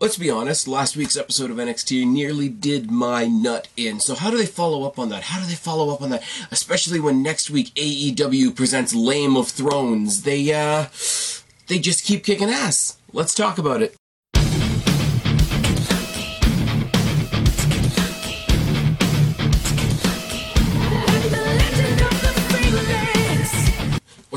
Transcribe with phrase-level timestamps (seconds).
[0.00, 4.00] let's be honest, last week's episode of NXT nearly did my nut in.
[4.00, 5.24] So how do they follow up on that?
[5.24, 6.22] How do they follow up on that?
[6.50, 10.22] Especially when next week AEW presents Lame of Thrones.
[10.22, 10.86] They uh
[11.66, 12.98] they just keep kicking ass.
[13.12, 13.94] Let's talk about it.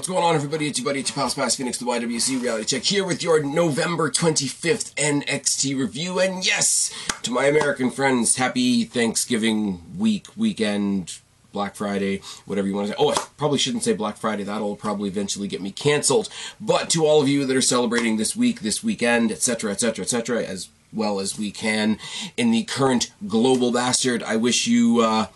[0.02, 0.66] What's going on, everybody?
[0.66, 3.44] It's your buddy, it's your pal, Spaz Phoenix, the YWC Reality Check, here with your
[3.44, 6.18] November 25th NXT review.
[6.20, 6.92] And yes,
[7.22, 11.20] to my American friends, happy Thanksgiving week, weekend,
[11.52, 12.98] Black Friday, whatever you want to say.
[12.98, 14.42] Oh, I probably shouldn't say Black Friday.
[14.42, 16.30] That'll probably eventually get me canceled.
[16.60, 20.44] But to all of you that are celebrating this week, this weekend, etc., etc., etc.,
[20.44, 22.00] as well as we can
[22.38, 25.02] in the current global bastard, I wish you.
[25.02, 25.28] Uh,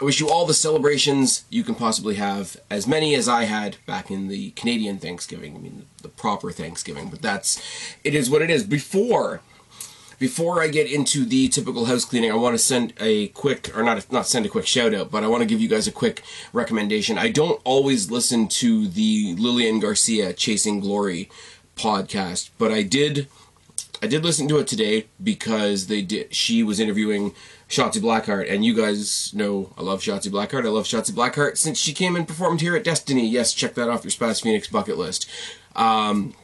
[0.00, 3.76] I wish you all the celebrations you can possibly have, as many as I had
[3.86, 5.54] back in the Canadian Thanksgiving.
[5.54, 7.62] I mean, the proper Thanksgiving, but that's
[8.02, 8.64] it is what it is.
[8.64, 9.40] Before
[10.18, 13.82] before I get into the typical house cleaning, I want to send a quick, or
[13.82, 15.92] not not send a quick shout out, but I want to give you guys a
[15.92, 16.22] quick
[16.52, 17.18] recommendation.
[17.18, 21.30] I don't always listen to the Lillian Garcia Chasing Glory
[21.76, 23.28] podcast, but I did.
[24.02, 26.34] I did listen to it today because they did.
[26.34, 27.32] She was interviewing
[27.74, 30.64] Shotzi Blackheart, and you guys know I love Shotzi Blackheart.
[30.64, 33.26] I love Shotzi Blackheart since she came and performed here at Destiny.
[33.26, 35.28] Yes, check that off your Spaz Phoenix bucket list.
[35.74, 36.34] Um,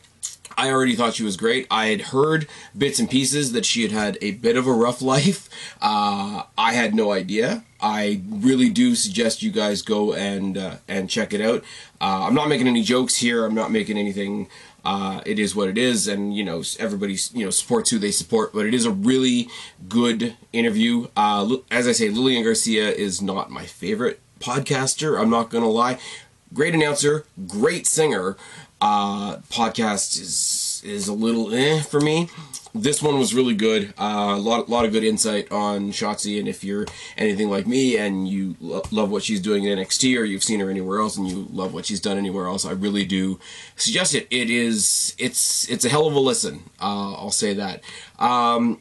[0.59, 1.69] I already thought she was great.
[1.71, 5.01] I had heard bits and pieces that she had had a bit of a rough
[5.15, 5.49] life.
[5.81, 7.65] Uh, I had no idea.
[7.81, 11.63] I really do suggest you guys go and uh, and check it out.
[12.01, 13.45] Uh, I'm not making any jokes here.
[13.47, 14.49] I'm not making anything
[14.85, 18.11] uh, it is what it is, and you know everybody you know supports who they
[18.11, 18.53] support.
[18.53, 19.49] But it is a really
[19.89, 21.09] good interview.
[21.17, 25.21] Uh, as I say, Lillian Garcia is not my favorite podcaster.
[25.21, 25.99] I'm not gonna lie.
[26.53, 28.37] Great announcer, great singer.
[28.81, 32.29] Uh, podcast is is a little eh for me
[32.75, 33.93] this one was really good.
[33.99, 37.97] Uh, a lot, lot of good insight on Shotzi, and if you're anything like me
[37.97, 41.17] and you lo- love what she's doing in NXT, or you've seen her anywhere else
[41.17, 43.39] and you love what she's done anywhere else, I really do
[43.77, 44.27] suggest it.
[44.31, 46.63] It is, it's, it's a hell of a listen.
[46.81, 47.83] Uh, I'll say that.
[48.19, 48.79] Um,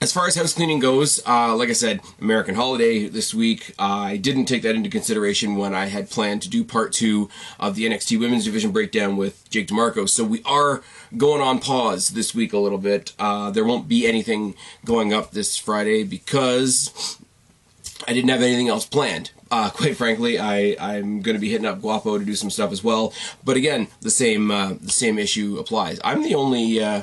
[0.00, 3.74] as far as house cleaning goes, uh, like I said, American holiday this week.
[3.78, 7.30] Uh, I didn't take that into consideration when I had planned to do part two
[7.58, 10.08] of the NXT Women's Division breakdown with Jake DeMarco.
[10.08, 10.82] So we are
[11.16, 13.14] going on pause this week a little bit.
[13.18, 14.54] Uh, there won't be anything
[14.84, 17.18] going up this Friday because
[18.06, 19.30] I didn't have anything else planned.
[19.50, 22.70] Uh, quite frankly, I I'm going to be hitting up Guapo to do some stuff
[22.70, 23.14] as well.
[23.44, 26.00] But again, the same uh, the same issue applies.
[26.04, 26.82] I'm the only.
[26.82, 27.02] Uh,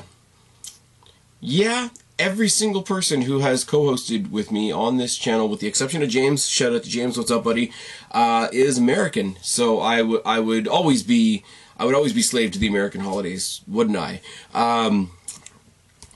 [1.46, 6.02] yeah, every single person who has co-hosted with me on this channel, with the exception
[6.02, 7.72] of James, shout out to James, what's up, buddy,
[8.12, 9.36] uh, is American.
[9.42, 11.44] So I would I would always be
[11.76, 14.20] I would always be slave to the American holidays, wouldn't I?
[14.52, 15.10] Um,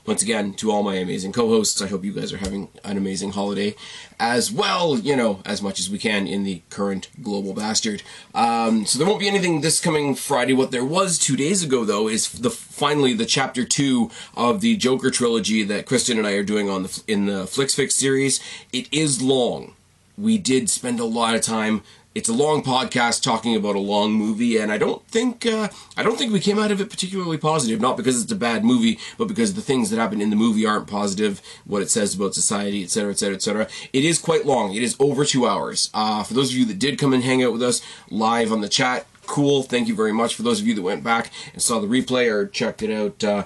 [0.09, 3.33] once again, to all my amazing co-hosts, I hope you guys are having an amazing
[3.33, 3.75] holiday
[4.19, 8.01] as well, you know, as much as we can in the current global bastard.
[8.33, 10.53] Um, so there won't be anything this coming Friday.
[10.53, 14.75] What there was two days ago, though, is the finally the chapter two of the
[14.77, 18.39] Joker trilogy that Kristen and I are doing on the in the FlixFix series.
[18.73, 19.75] It is long.
[20.17, 21.83] We did spend a lot of time
[22.19, 26.03] it's a long podcast talking about a long movie, and I don't think uh, I
[26.03, 27.79] don't think we came out of it particularly positive.
[27.79, 30.65] Not because it's a bad movie, but because the things that happen in the movie
[30.65, 31.41] aren't positive.
[31.63, 33.67] What it says about society, etc., etc., etc.
[33.93, 34.75] It is quite long.
[34.75, 35.89] It is over two hours.
[35.93, 38.59] Uh, for those of you that did come and hang out with us live on
[38.59, 39.63] the chat, cool.
[39.63, 40.35] Thank you very much.
[40.35, 43.23] For those of you that went back and saw the replay or checked it out.
[43.23, 43.45] Uh,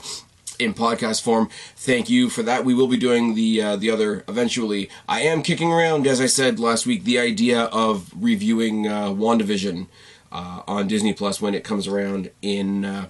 [0.59, 1.49] in podcast form.
[1.75, 2.65] Thank you for that.
[2.65, 4.89] We will be doing the uh, the other eventually.
[5.07, 9.87] I am kicking around, as I said last week, the idea of reviewing uh, WandaVision
[10.31, 12.85] uh, on Disney Plus when it comes around in.
[12.85, 13.07] Uh,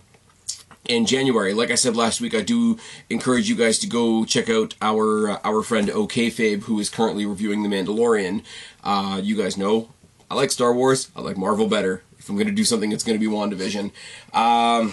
[0.85, 2.77] in January, like I said last week, I do
[3.09, 7.25] encourage you guys to go check out our uh, our friend OKFabe, who is currently
[7.25, 8.43] reviewing The Mandalorian.
[8.83, 9.93] Uh, you guys know
[10.33, 11.11] I like Star Wars.
[11.15, 12.01] I like Marvel better.
[12.17, 13.91] If I'm going to do something, it's going to be WandaVision.
[14.33, 14.91] Um,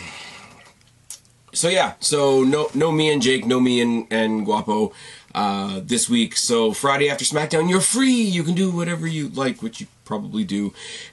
[1.53, 4.93] so yeah, so no no me and Jake, no me and, and Guapo
[5.35, 6.37] uh, this week.
[6.37, 8.21] So Friday after SmackDown, you're free.
[8.23, 10.73] You can do whatever you like, which you probably do.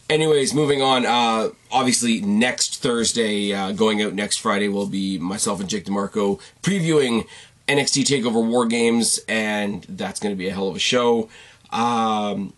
[0.09, 1.05] Anyways, moving on.
[1.05, 6.39] Uh, obviously, next Thursday, uh, going out next Friday, will be myself and Jake DeMarco
[6.61, 7.27] previewing
[7.67, 11.29] NXT Takeover War Games, and that's going to be a hell of a show.
[11.71, 12.53] Um,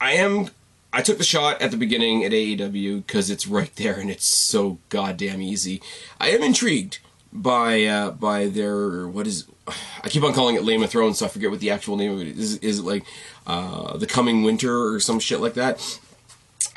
[0.00, 0.50] I am
[0.92, 4.26] I took the shot at the beginning at AEW because it's right there and it's
[4.26, 5.80] so goddamn easy.
[6.20, 6.98] I am intrigued
[7.32, 9.46] by uh, by their what is
[10.02, 12.12] I keep on calling it Lame of Thrones, so I forget what the actual name
[12.12, 12.56] of it is.
[12.58, 13.04] Is it like
[13.46, 16.00] uh, the Coming Winter or some shit like that?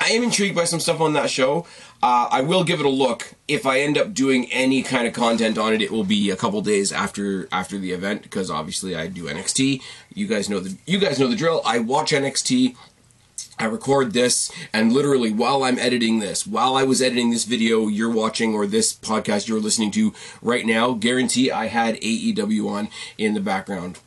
[0.00, 1.66] I am intrigued by some stuff on that show.
[2.02, 3.32] Uh, I will give it a look.
[3.48, 6.36] If I end up doing any kind of content on it, it will be a
[6.36, 9.82] couple days after after the event because obviously I do NXT.
[10.12, 11.62] You guys know the you guys know the drill.
[11.64, 12.76] I watch NXT.
[13.58, 17.88] I record this, and literally while I'm editing this, while I was editing this video
[17.88, 20.12] you're watching or this podcast you're listening to
[20.42, 23.98] right now, guarantee I had AEW on in the background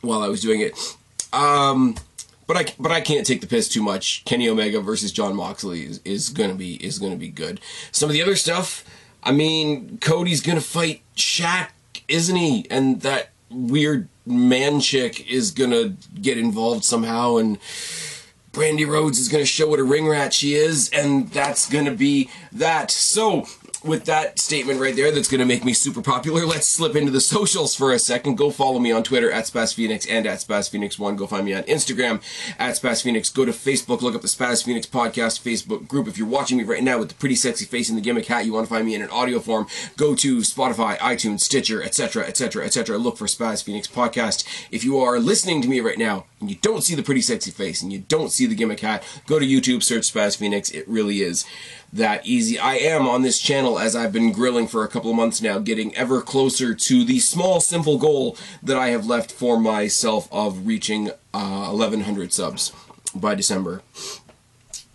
[0.00, 0.78] while I was doing it.
[1.32, 1.96] Um,
[2.46, 4.24] but I but I can't take the piss too much.
[4.24, 7.60] Kenny Omega versus Jon Moxley is, is gonna be is gonna be good.
[7.92, 8.84] Some of the other stuff,
[9.22, 11.68] I mean, Cody's gonna fight Shaq,
[12.08, 12.66] isn't he?
[12.70, 17.58] And that weird man chick is gonna get involved somehow, and
[18.58, 22.28] Brandi Rhodes is gonna show what a ring rat she is, and that's gonna be
[22.50, 22.90] that.
[22.90, 23.46] So
[23.84, 27.12] with that statement right there that's going to make me super popular, let's slip into
[27.12, 28.36] the socials for a second.
[28.36, 31.16] Go follow me on Twitter at Spaz Phoenix and at Spaz Phoenix One.
[31.16, 32.20] Go find me on Instagram
[32.58, 33.30] at Spaz Phoenix.
[33.30, 36.08] Go to Facebook, look up the Spaz Phoenix Podcast Facebook group.
[36.08, 38.44] If you're watching me right now with the pretty sexy face and the gimmick hat,
[38.44, 39.66] you want to find me in an audio form,
[39.96, 42.98] go to Spotify, iTunes, Stitcher, etc., etc., etc.
[42.98, 44.44] Look for Spaz Phoenix Podcast.
[44.70, 47.50] If you are listening to me right now and you don't see the pretty sexy
[47.50, 50.70] face and you don't see the gimmick hat, go to YouTube, search Spaz Phoenix.
[50.70, 51.44] It really is
[51.92, 52.58] that easy.
[52.58, 55.58] I am on this channel as I've been grilling for a couple of months now,
[55.58, 60.66] getting ever closer to the small, simple goal that I have left for myself of
[60.66, 62.72] reaching uh, 1,100 subs
[63.14, 63.82] by December.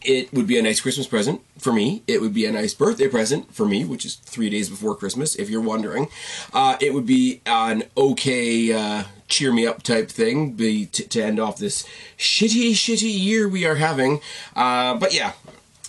[0.06, 2.04] It would be a nice Christmas present for me.
[2.07, 5.36] It would be a nice birthday present for me, which is three days before Christmas,
[5.36, 6.10] if you're wondering.
[6.54, 9.04] Uh, it would be an okay uh,
[9.34, 11.88] cheer me up type thing be to end off this
[12.18, 14.22] shitty, shitty year we are having.
[14.56, 15.34] Uh, but yeah,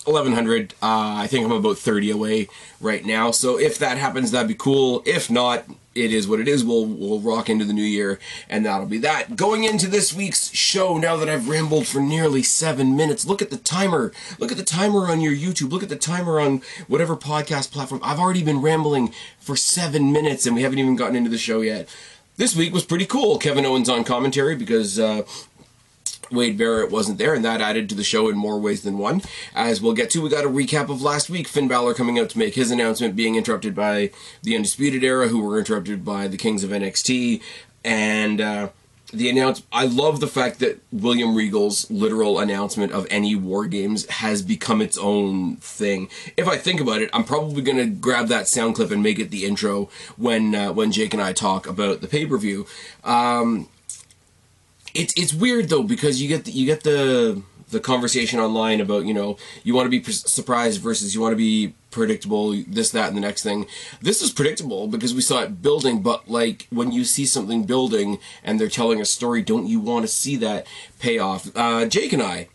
[0.04, 2.48] 1100 uh, i think i'm about 30 away
[2.84, 3.30] right now.
[3.30, 5.02] So if that happens that'd be cool.
[5.04, 5.64] If not
[5.94, 6.64] it is what it is.
[6.64, 8.18] We'll we'll rock into the new year
[8.48, 9.36] and that'll be that.
[9.36, 13.50] Going into this week's show now that i've rambled for nearly seven minutes look at
[13.50, 14.12] the timer.
[14.38, 15.72] Look at the timer on your youtube.
[15.72, 18.00] Look at the timer on whatever podcast platform.
[18.04, 21.60] I've already been rambling for seven minutes and we haven't even gotten into the show
[21.60, 21.88] yet.
[22.36, 23.38] This week was pretty cool.
[23.38, 25.22] Kevin owens on commentary because uh,
[26.30, 29.22] Wade Barrett wasn't there, and that added to the show in more ways than one.
[29.54, 31.48] As we'll get to, we got a recap of last week.
[31.48, 34.10] Finn Balor coming out to make his announcement, being interrupted by
[34.42, 37.42] the Undisputed Era, who were interrupted by the Kings of NXT,
[37.84, 38.68] and uh,
[39.12, 39.62] the announce.
[39.72, 44.80] I love the fact that William Regal's literal announcement of any War Games has become
[44.80, 46.08] its own thing.
[46.36, 49.18] If I think about it, I'm probably going to grab that sound clip and make
[49.18, 52.66] it the intro when uh, when Jake and I talk about the pay per view.
[53.04, 53.68] Um,
[54.94, 59.05] it's it's weird though because you get the, you get the the conversation online about
[59.05, 63.08] you know you want to be surprised versus you want to be predictable this that
[63.08, 63.67] and the next thing.
[64.00, 68.19] This is predictable because we saw it building but like when you see something building
[68.43, 70.67] and they're telling a story don't you want to see that
[70.99, 71.50] payoff?
[71.56, 72.49] Uh, jake and i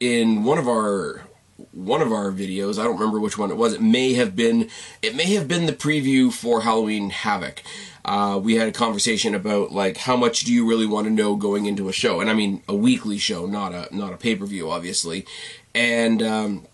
[0.00, 1.22] in one of our
[1.70, 4.68] one of our videos i don't remember which one it was it may have been
[5.00, 7.62] it may have been the preview for halloween havoc
[8.04, 11.36] uh, we had a conversation about like how much do you really want to know
[11.36, 14.34] going into a show, and I mean a weekly show, not a not a pay
[14.34, 15.24] per view, obviously.
[15.74, 16.66] And um,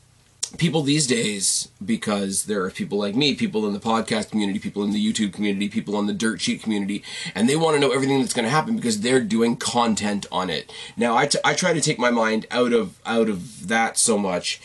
[0.57, 4.83] people these days, because there are people like me, people in the podcast community, people
[4.83, 7.03] in the YouTube community, people on the dirt sheet community,
[7.35, 10.49] and they want to know everything that's going to happen because they're doing content on
[10.49, 10.73] it.
[10.97, 14.17] Now, I, t- I try to take my mind out of out of that so
[14.17, 14.61] much,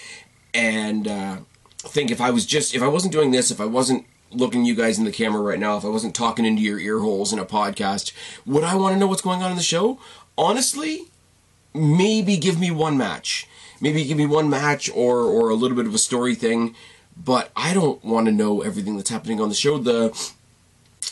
[0.54, 1.38] and uh,
[1.80, 4.76] think if I was just if I wasn't doing this, if I wasn't looking you
[4.76, 7.40] guys in the camera right now, if I wasn't talking into your ear holes in
[7.40, 8.14] a podcast,
[8.46, 10.00] would I want to know what's going on in the show?
[10.38, 11.08] Honestly,
[11.74, 13.48] maybe give me one match.
[13.84, 16.74] Maybe give me one match or or a little bit of a story thing,
[17.18, 19.78] but I don't want to know everything that's happening on the show.
[19.78, 20.18] The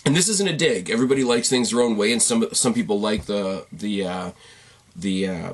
[0.05, 0.89] and this isn't a dig.
[0.89, 4.31] Everybody likes things their own way, and some some people like the the uh,
[4.95, 5.53] the uh,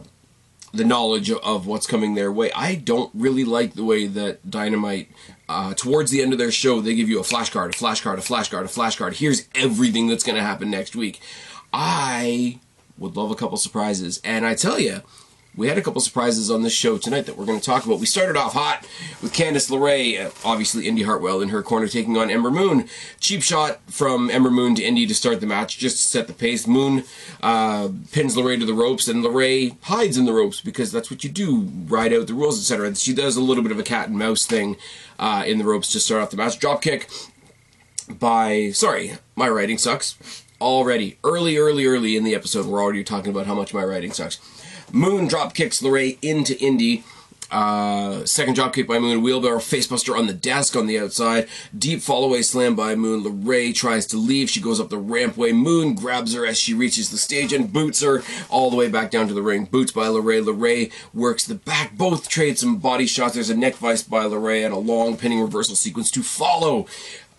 [0.72, 2.52] the knowledge of what's coming their way.
[2.52, 5.10] I don't really like the way that Dynamite,
[5.50, 8.22] uh, towards the end of their show, they give you a flashcard, a flashcard, a
[8.22, 9.14] flashcard, a flashcard.
[9.14, 11.20] Here's everything that's going to happen next week.
[11.74, 12.60] I
[12.96, 15.02] would love a couple surprises, and I tell you,
[15.58, 18.00] we had a couple surprises on this show tonight that we're going to talk about.
[18.00, 18.88] We started off hot
[19.24, 22.88] with Candice LeRae, uh, obviously Indi Hartwell in her corner taking on Ember Moon.
[23.20, 26.34] Cheap shot from Ember Moon to Indi to start the match, just to set the
[26.34, 26.68] pace.
[26.68, 27.04] Moon
[27.42, 31.24] uh, pins LeRae to the ropes, and LeRae hides in the ropes because that's what
[31.24, 32.94] you do, ride out the rules, etc.
[32.96, 34.78] She does a little bit of a cat and mouse thing
[35.18, 36.60] uh, in the ropes to start off the match.
[36.60, 37.10] Drop kick
[38.08, 40.44] by, sorry, my writing sucks.
[40.62, 44.12] Already, early, early, early in the episode, we're already talking about how much my writing
[44.12, 44.40] sucks.
[44.92, 47.04] Moon drop kicks LeRae into Indi.
[47.50, 51.48] Uh, second drop kick by Moon, wheelbarrow facebuster on the desk on the outside.
[51.78, 53.24] Deep fallaway slam by Moon.
[53.24, 54.50] LeRae tries to leave.
[54.50, 55.56] She goes up the rampway.
[55.56, 59.12] Moon grabs her as she reaches the stage and boots her all the way back
[59.12, 59.66] down to the ring.
[59.66, 60.44] Boots by LeRae.
[60.44, 61.98] LeRae works the back.
[61.98, 63.36] Both trade some body shots.
[63.36, 66.86] There's a neck vice by LeRae and a long pinning reversal sequence to follow.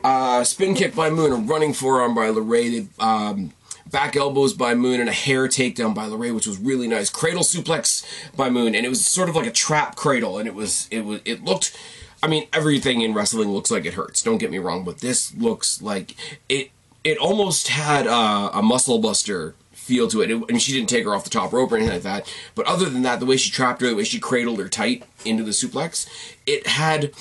[0.02, 2.30] Uh, spin kick by Moon, a running forearm by.
[2.30, 3.52] They, um,
[3.90, 7.10] back elbows by Moon and a hair takedown by LeRae, which was really nice.
[7.10, 8.04] Cradle suplex
[8.36, 11.04] by Moon, and it was sort of like a trap cradle, and it was it
[11.04, 11.76] was it looked.
[12.22, 14.22] I mean, everything in wrestling looks like it hurts.
[14.22, 16.14] Don't get me wrong, but this looks like
[16.48, 16.70] it.
[17.04, 20.30] It almost had a muscle buster feel to it.
[20.30, 20.50] it.
[20.50, 22.34] And she didn't take her off the top rope or anything like that.
[22.54, 25.04] But other than that, the way she trapped her, the way she cradled her tight
[25.24, 26.06] into the suplex,
[26.46, 27.12] it had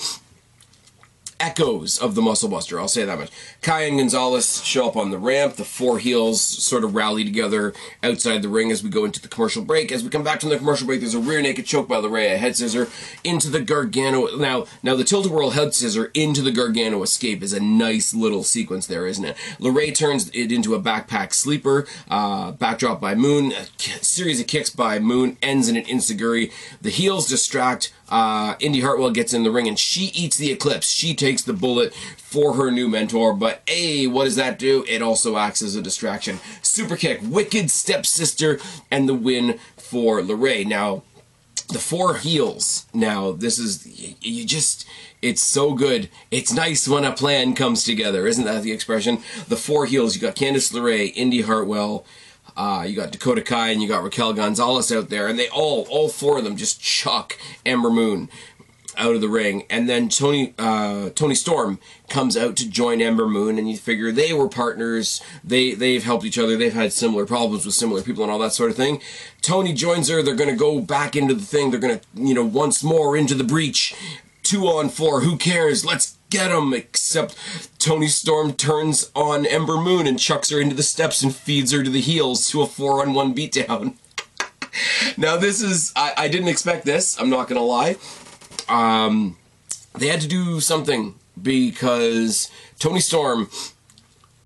[1.40, 2.80] echoes of the Muscle Buster.
[2.80, 3.30] I'll say that much.
[3.62, 5.54] Kai and Gonzalez show up on the ramp.
[5.54, 9.28] The four heels sort of rally together outside the ring as we go into the
[9.28, 9.92] commercial break.
[9.92, 12.34] As we come back from the commercial break, there's a rear naked choke by LeRae,
[12.34, 12.88] a head scissor
[13.24, 14.36] into the Gargano.
[14.36, 18.42] Now, now the tilt whirl head scissor into the Gargano escape is a nice little
[18.42, 19.36] sequence there, isn't it?
[19.58, 21.86] LeRae turns it into a backpack sleeper.
[22.10, 23.52] Uh, backdrop by Moon.
[23.52, 23.66] A
[24.04, 26.52] series of kicks by Moon ends in an enzuigiri.
[26.80, 27.92] The heels distract.
[28.08, 30.90] Uh, Indi Hartwell gets in the ring and she eats the eclipse.
[30.90, 34.84] She takes the bullet for her new mentor, but A, what does that do?
[34.88, 36.40] It also acts as a distraction.
[36.62, 38.58] Super kick, wicked stepsister,
[38.90, 40.66] and the win for LeRae.
[40.66, 41.02] Now,
[41.68, 42.86] the four heels.
[42.94, 43.86] Now, this is,
[44.22, 44.86] you just,
[45.20, 46.08] it's so good.
[46.30, 48.26] It's nice when a plan comes together.
[48.26, 49.18] Isn't that the expression?
[49.48, 52.06] The four heels, you got Candice LeRae, Indi Hartwell,
[52.58, 55.86] uh, you got Dakota Kai and you got Raquel Gonzalez out there, and they all,
[55.88, 58.28] all four of them, just chuck Ember Moon
[58.96, 63.28] out of the ring, and then Toni uh, Toni Storm comes out to join Ember
[63.28, 65.22] Moon, and you figure they were partners.
[65.44, 66.56] They they've helped each other.
[66.56, 69.00] They've had similar problems with similar people and all that sort of thing.
[69.40, 70.20] Toni joins her.
[70.20, 71.70] They're going to go back into the thing.
[71.70, 73.94] They're going to you know once more into the breach.
[74.42, 75.20] Two on four.
[75.20, 75.84] Who cares?
[75.84, 76.74] Let's get them.
[76.74, 77.36] Except
[77.78, 81.82] Toni Storm turns on Ember Moon and chucks her into the steps and feeds her
[81.82, 83.94] to the heels to a four on one beatdown.
[85.16, 87.18] now this is I, I didn't expect this.
[87.20, 87.96] I'm not gonna lie.
[88.68, 89.36] Um,
[89.94, 93.50] they had to do something because Toni Storm.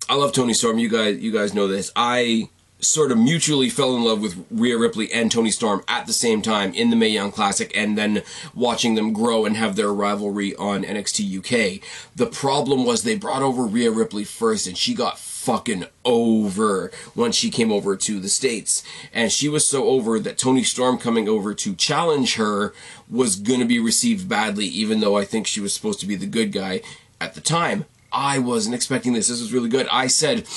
[0.09, 0.79] I love Toni Storm.
[0.79, 1.91] You guys, you guys know this.
[1.95, 2.49] I
[2.83, 6.41] sort of mutually fell in love with Rhea Ripley and Toni Storm at the same
[6.41, 8.23] time in the Mae Young Classic, and then
[8.53, 11.81] watching them grow and have their rivalry on NXT UK.
[12.15, 17.35] The problem was they brought over Rhea Ripley first, and she got fucking over once
[17.35, 18.81] she came over to the States.
[19.13, 22.73] And she was so over that Toni Storm coming over to challenge her
[23.09, 26.15] was going to be received badly, even though I think she was supposed to be
[26.15, 26.81] the good guy
[27.19, 27.85] at the time.
[28.13, 29.27] I wasn't expecting this.
[29.27, 29.87] This was really good.
[29.91, 30.47] I said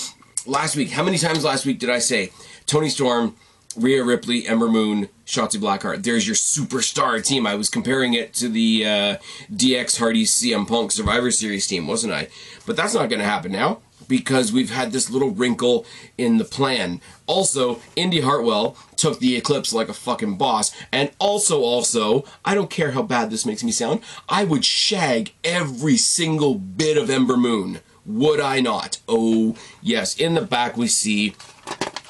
[0.46, 2.30] last week, how many times last week did I say
[2.66, 3.36] Toni Storm,
[3.76, 6.02] Rhea Ripley, Ember Moon, Shotzi Blackheart.
[6.02, 7.46] There's your superstar team.
[7.46, 9.16] I was comparing it to the uh,
[9.52, 12.28] DX Hardy CM Punk Survivor Series team, wasn't I?
[12.64, 15.84] But that's not going to happen now because we've had this little wrinkle
[16.16, 17.00] in the plan.
[17.26, 20.72] Also, Indi Hartwell took the eclipse like a fucking boss.
[20.92, 25.32] And also, also, I don't care how bad this makes me sound, I would shag
[25.44, 27.80] every single bit of Ember Moon.
[28.06, 28.98] Would I not?
[29.08, 30.16] Oh, yes.
[30.16, 31.34] In the back, we see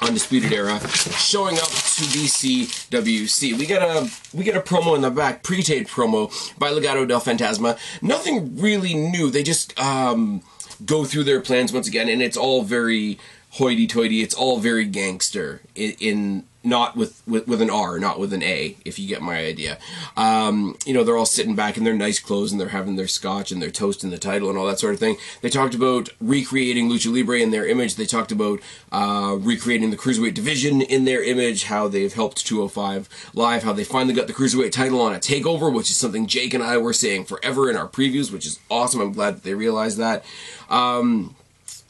[0.01, 0.79] Undisputed Era
[1.17, 3.57] showing up to DCWC.
[3.57, 7.19] We get a we get a promo in the back, pre-taped promo by Legado del
[7.19, 7.77] Fantasma.
[8.01, 9.31] Nothing really new.
[9.31, 10.43] They just um
[10.85, 13.17] go through their plans once again, and it's all very
[13.51, 14.21] hoity-toity.
[14.21, 18.43] It's all very gangster in, in not with, with, with an R, not with an
[18.43, 19.77] A, if you get my idea.
[20.17, 23.07] Um, you know, they're all sitting back in their nice clothes and they're having their
[23.07, 25.15] scotch and they're toasting the title and all that sort of thing.
[25.41, 27.95] They talked about recreating Lucha Libre in their image.
[27.95, 28.59] They talked about
[28.91, 33.85] uh, recreating the Cruiserweight division in their image, how they've helped 205 Live, how they
[33.85, 36.93] finally got the Cruiserweight title on a takeover, which is something Jake and I were
[36.93, 38.99] saying forever in our previews, which is awesome.
[38.99, 40.25] I'm glad that they realized that.
[40.69, 41.35] Um,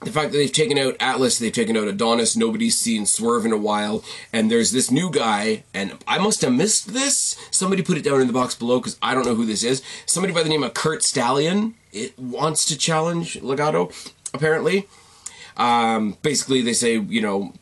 [0.01, 3.51] the fact that they've taken out Atlas, they've taken out Adonis, nobody's seen Swerve in
[3.51, 7.35] a while, and there's this new guy, and I must have missed this.
[7.49, 9.81] Somebody put it down in the box below because I don't know who this is.
[10.05, 13.91] Somebody by the name of Curt Stallion it wants to challenge Legado,
[14.33, 14.87] apparently.
[15.55, 17.53] Um, basically, they say, you know,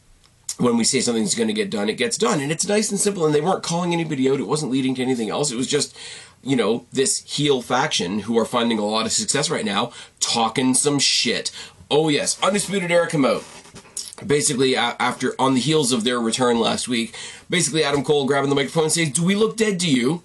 [0.57, 2.39] when we say something's going to get done, it gets done.
[2.39, 4.39] And it's nice and simple, and they weren't calling anybody out.
[4.39, 5.51] It wasn't leading to anything else.
[5.51, 5.95] It was just,
[6.43, 10.73] you know, this heel faction who are finding a lot of success right now talking
[10.73, 11.51] some shit
[11.89, 13.43] Oh yes, Undisputed Era come out.
[14.25, 17.15] Basically, after on the heels of their return last week,
[17.49, 20.23] basically Adam Cole grabbing the microphone and saying, "Do we look dead to you?"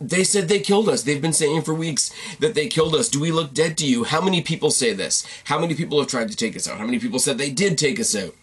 [0.00, 1.02] They said they killed us.
[1.04, 3.08] They've been saying for weeks that they killed us.
[3.08, 4.02] Do we look dead to you?
[4.02, 5.24] How many people say this?
[5.44, 6.78] How many people have tried to take us out?
[6.78, 8.34] How many people said they did take us out?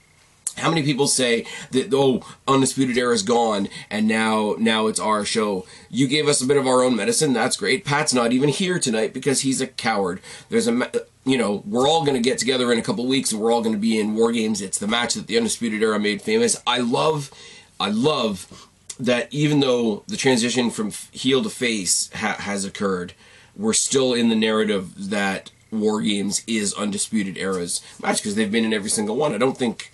[0.58, 5.26] How many people say that oh undisputed era is gone and now now it's our
[5.26, 5.66] show?
[5.90, 7.34] You gave us a bit of our own medicine.
[7.34, 7.86] That's great.
[7.86, 10.22] Pat's not even here tonight because he's a coward.
[10.50, 10.92] There's a
[11.26, 13.62] you know we're all going to get together in a couple weeks and we're all
[13.62, 14.62] going to be in war games.
[14.62, 16.62] It's the match that the undisputed era made famous.
[16.66, 17.32] I love
[17.80, 18.68] I love
[19.00, 23.14] that even though the transition from heel to face ha- has occurred,
[23.56, 28.66] we're still in the narrative that War Games is Undisputed Era's match because they've been
[28.66, 29.34] in every single one.
[29.34, 29.92] I don't think.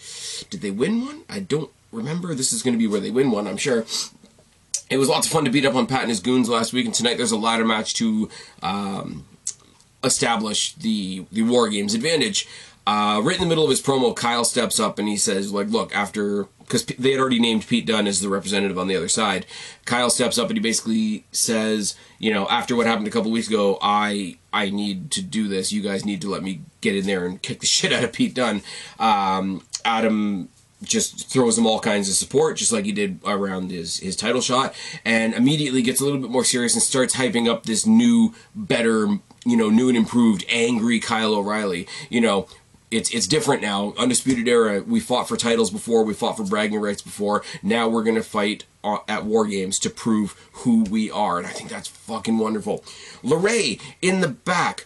[0.49, 1.21] Did they win one?
[1.29, 2.33] I don't remember.
[2.33, 3.85] This is going to be where they win one, I'm sure.
[4.89, 6.85] It was lots of fun to beat up on Pat and his goons last week,
[6.85, 8.29] and tonight there's a ladder match to
[8.61, 9.25] um,
[10.03, 12.47] establish the the War Games advantage.
[12.87, 15.69] Uh, right in the middle of his promo, Kyle steps up and he says, "Like,
[15.69, 19.07] look, after because they had already named Pete Dunne as the representative on the other
[19.07, 19.45] side.
[19.85, 23.47] Kyle steps up and he basically says, you know, after what happened a couple weeks
[23.47, 25.71] ago, I I need to do this.
[25.71, 28.13] You guys need to let me get in there and kick the shit out of
[28.13, 28.61] Pete Dunne.
[28.99, 30.49] Um, Adam
[30.83, 34.41] just throws him all kinds of support, just like he did around his his title
[34.41, 38.33] shot, and immediately gets a little bit more serious and starts hyping up this new,
[38.53, 39.07] better,
[39.45, 41.87] you know, new and improved, angry Kyle O'Reilly.
[42.09, 42.47] You know,
[42.95, 43.93] it's it's different now.
[43.97, 44.81] Undisputed Era.
[44.81, 46.03] We fought for titles before.
[46.03, 47.43] We fought for bragging rights before.
[47.61, 51.51] Now we're gonna fight uh, at War Games to prove who we are, and I
[51.51, 52.83] think that's fucking wonderful.
[53.23, 54.85] LeRae in the back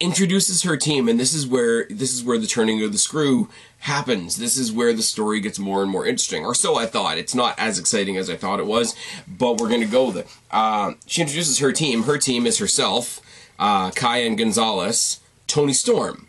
[0.00, 3.48] introduces her team, and this is where this is where the turning of the screw
[3.80, 4.36] happens.
[4.36, 7.18] This is where the story gets more and more interesting, or so I thought.
[7.18, 8.96] It's not as exciting as I thought it was,
[9.28, 10.24] but we're gonna go there.
[10.50, 12.04] Uh, she introduces her team.
[12.04, 13.20] Her team is herself,
[13.58, 15.19] uh, Kaya Gonzalez.
[15.50, 16.26] Toni Storm.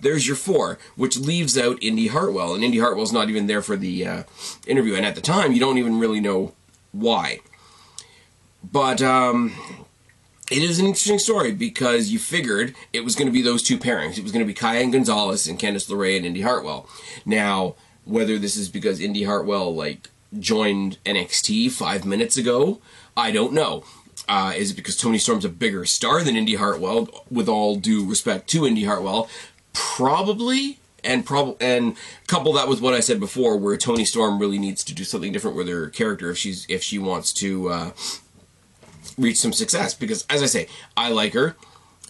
[0.00, 3.76] There's your four, which leaves out Indi Hartwell, and Indi Hartwell's not even there for
[3.76, 4.22] the uh,
[4.66, 6.54] interview, and at the time, you don't even really know
[6.90, 7.40] why.
[8.64, 9.54] But um,
[10.50, 13.78] it is an interesting story because you figured it was going to be those two
[13.78, 14.18] pairings.
[14.18, 16.88] It was going to be Kaya Gonzalez and Candice LeRae and Indi Hartwell.
[17.24, 17.74] Now,
[18.04, 22.80] whether this is because Indi Hartwell like joined NXT five minutes ago,
[23.16, 23.84] I don't know.
[24.28, 27.24] Uh, is it because Toni Storm's a bigger star than Indi Hartwell?
[27.30, 29.28] With all due respect to Indi Hartwell,
[29.72, 30.78] probably.
[31.04, 31.96] And prob- and
[32.28, 35.32] couple that with what I said before, where Toni Storm really needs to do something
[35.32, 37.90] different with her character if she's if she wants to uh,
[39.18, 39.94] reach some success.
[39.94, 41.56] Because as I say, I like her.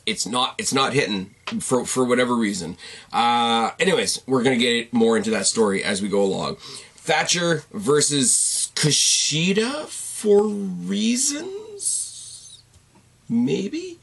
[0.04, 2.76] It's not it's not hitting for for whatever reason.
[3.14, 6.56] Uh, anyways, we're gonna get more into that story as we go along.
[6.96, 11.50] Thatcher versus Kushida for reason
[13.28, 13.98] maybe.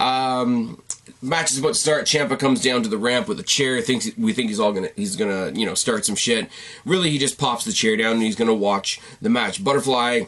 [0.00, 0.82] Um,
[1.20, 2.06] match is about to start.
[2.06, 3.80] Ciampa comes down to the ramp with a chair.
[3.80, 6.48] Thinks we think he's all gonna he's gonna you know start some shit.
[6.84, 9.62] Really, he just pops the chair down and he's gonna watch the match.
[9.62, 10.24] Butterfly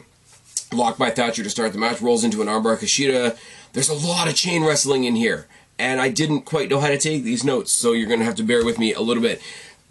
[0.73, 2.01] locked by Thatcher to start the match.
[2.01, 2.77] Rolls into an armbar.
[2.77, 3.37] Kushida.
[3.73, 5.47] There's a lot of chain wrestling in here,
[5.79, 8.43] and I didn't quite know how to take these notes, so you're gonna have to
[8.43, 9.41] bear with me a little bit.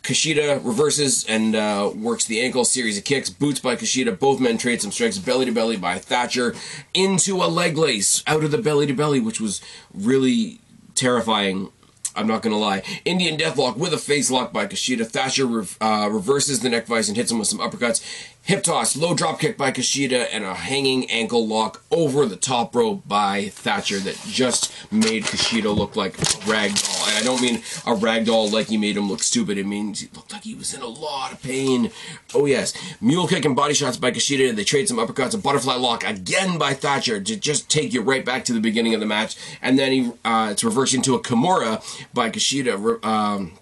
[0.02, 3.30] Kushida reverses and uh, works the ankle series of kicks.
[3.30, 4.18] Boots by Kushida.
[4.18, 5.18] Both men trade some strikes.
[5.18, 6.54] Belly to belly by Thatcher
[6.94, 9.60] into a leg lace out of the belly to belly, which was
[9.92, 10.60] really
[10.94, 11.70] terrifying
[12.16, 12.82] I'm not gonna lie.
[13.04, 15.06] Indian Deathlock with a face lock by Kushida.
[15.06, 15.46] Thatcher
[15.80, 18.04] uh, reverses the neck vice and hits him with some uppercuts.
[18.44, 22.74] Hip toss, low drop kick by Kushida, and a hanging ankle lock over the top
[22.74, 27.08] rope by Thatcher that just made Kushida look like a ragdoll.
[27.08, 29.58] And I don't mean a ragdoll like he made him look stupid.
[29.58, 31.90] It means he looked like he was in a lot of pain.
[32.34, 34.56] Oh yes, mule kick and body shots by Kushida.
[34.56, 35.34] They trade some uppercuts.
[35.34, 38.94] A butterfly lock again by Thatcher to just take you right back to the beginning
[38.94, 39.36] of the match.
[39.60, 43.04] And then he uh, it's reversed into a Kimura by Kushida.
[43.04, 43.52] Um,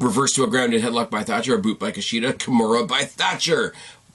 [0.00, 3.72] reversed to a grounded headlock by Thatcher, a boot by Kushida, Kimura by Thatcher.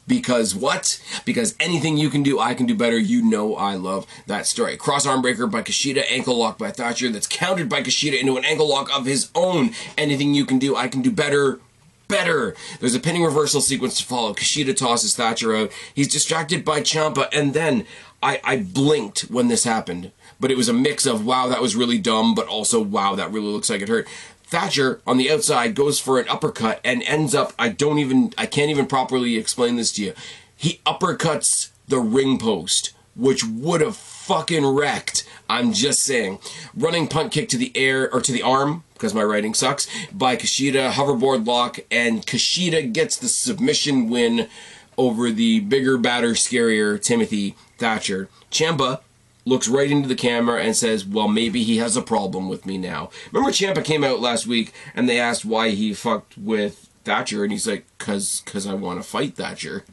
[0.10, 1.00] Because what?
[1.24, 2.98] Because anything you can do, I can do better.
[2.98, 4.76] You know I love that story.
[4.76, 8.44] Cross arm breaker by Kushida, ankle lock by Thatcher, that's countered by Kushida into an
[8.44, 9.72] ankle lock of his own.
[9.98, 11.60] Anything you can do, I can do better
[12.08, 12.56] better.
[12.80, 14.34] There's a pinning reversal sequence to follow.
[14.34, 15.72] Kushida tosses Thatcher out.
[15.94, 17.86] He's distracted by Ciampa, and then
[18.24, 20.12] I, I blinked when this happened.
[20.40, 23.32] But it was a mix of wow, that was really dumb, but also wow, that
[23.32, 24.08] really looks like it hurt.
[24.50, 28.48] Thatcher on the outside goes for an uppercut and ends up, I don't even, I
[28.48, 30.14] can't even properly explain this to you.
[30.56, 35.24] He uppercuts the ring post, which would have fucking wrecked.
[35.48, 36.40] I'm just saying.
[36.76, 40.36] Running punt kick to the air, or to the arm, because my writing sucks, by
[40.36, 44.50] Kushida, hoverboard lock, and Kushida gets the submission win
[44.98, 48.30] over the bigger, badder, scarier Timothy Thatcher.
[48.52, 49.02] Ciampa
[49.46, 52.78] looks right into the camera and says, Well, maybe he has a problem with me
[52.78, 53.10] now.
[53.32, 57.52] Remember, Ciampa came out last week and they asked why he fucked with Thatcher, and
[57.52, 59.84] he's like, Cause, cause I want to fight Thatcher.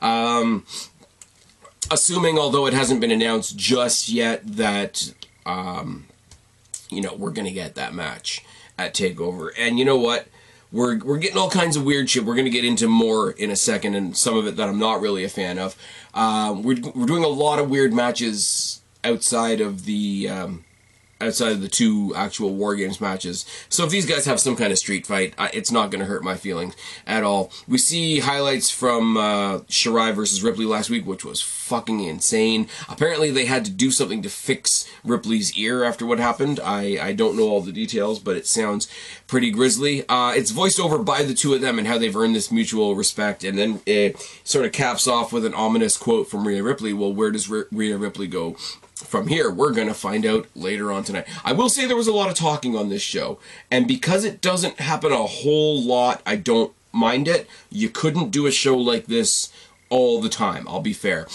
[0.00, 0.64] Um,
[1.90, 5.12] assuming, although it hasn't been announced just yet, that,
[5.44, 6.06] um,
[6.90, 8.44] you know, we're to get that match
[8.78, 9.50] at TakeOver.
[9.58, 10.28] And you know what?
[10.72, 12.24] We're we're getting all kinds of weird shit.
[12.24, 15.00] We're gonna get into more in a second, and some of it that I'm not
[15.00, 15.76] really a fan of.
[16.14, 20.28] Um, we're we're doing a lot of weird matches outside of the.
[20.28, 20.64] Um,
[21.20, 23.46] outside of the two actual war games matches.
[23.68, 26.22] So if these guys have some kind of street fight, it's not going to hurt
[26.22, 26.74] my feelings
[27.06, 27.50] at all.
[27.66, 32.68] We see highlights from uh, Shirai versus Ripley last week, which was fucking insane.
[32.88, 36.60] Apparently they had to do something to fix Ripley's ear after what happened.
[36.62, 38.88] I, I don't know all the details, but it sounds
[39.26, 40.06] pretty grisly.
[40.08, 42.94] Uh, it's voiced over by the two of them and how they've earned this mutual
[42.94, 46.92] respect, and then it sort of caps off with an ominous quote from Rhea Ripley.
[46.92, 48.56] Well, where does Rhea Ripley go
[48.96, 51.26] from here, we're going to find out later on tonight.
[51.44, 53.38] I will say there was a lot of talking on this show,
[53.70, 57.46] and because it doesn't happen a whole lot, I don't mind it.
[57.70, 59.52] You couldn't do a show like this
[59.90, 61.26] all the time, I'll be fair.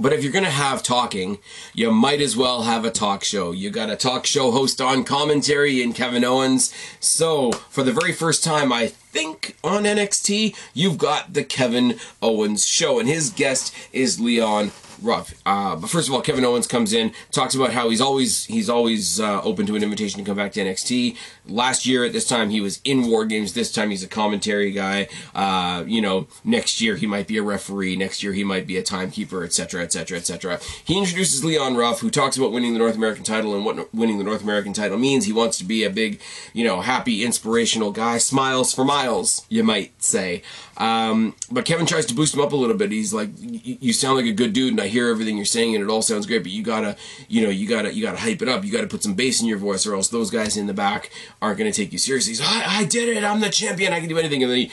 [0.00, 1.38] But if you're going to have talking,
[1.74, 3.50] you might as well have a talk show.
[3.50, 6.72] You got a talk show host on commentary in Kevin Owens.
[7.00, 12.64] So, for the very first time, I think on NXT, you've got the Kevin Owens
[12.64, 13.00] show.
[13.00, 14.70] And his guest is Leon
[15.02, 15.34] Ruff.
[15.46, 18.68] Uh, but first of all, Kevin Owens comes in, talks about how he's always he's
[18.68, 21.16] always uh, open to an invitation to come back to NXT.
[21.46, 23.52] Last year at this time he was in War Games.
[23.52, 25.08] This time he's a commentary guy.
[25.34, 27.96] Uh, you know, next year he might be a referee.
[27.96, 30.60] Next year he might be a timekeeper, etc., etc., etc.
[30.84, 34.18] He introduces Leon Ruff, who talks about winning the North American title and what winning
[34.18, 35.24] the North American title means.
[35.24, 36.20] He wants to be a big,
[36.52, 38.18] you know, happy, inspirational guy.
[38.18, 40.42] Smiles for miles, you might say.
[40.78, 42.92] Um, but Kevin tries to boost him up a little bit.
[42.92, 45.82] He's like, "You sound like a good dude, and I hear everything you're saying, and
[45.82, 46.44] it all sounds great.
[46.44, 48.64] But you gotta, you know, you gotta, you gotta hype it up.
[48.64, 51.10] You gotta put some bass in your voice, or else those guys in the back
[51.42, 53.24] aren't gonna take you seriously." He's, I, I did it.
[53.24, 53.92] I'm the champion.
[53.92, 54.42] I can do anything.
[54.42, 54.70] And then he,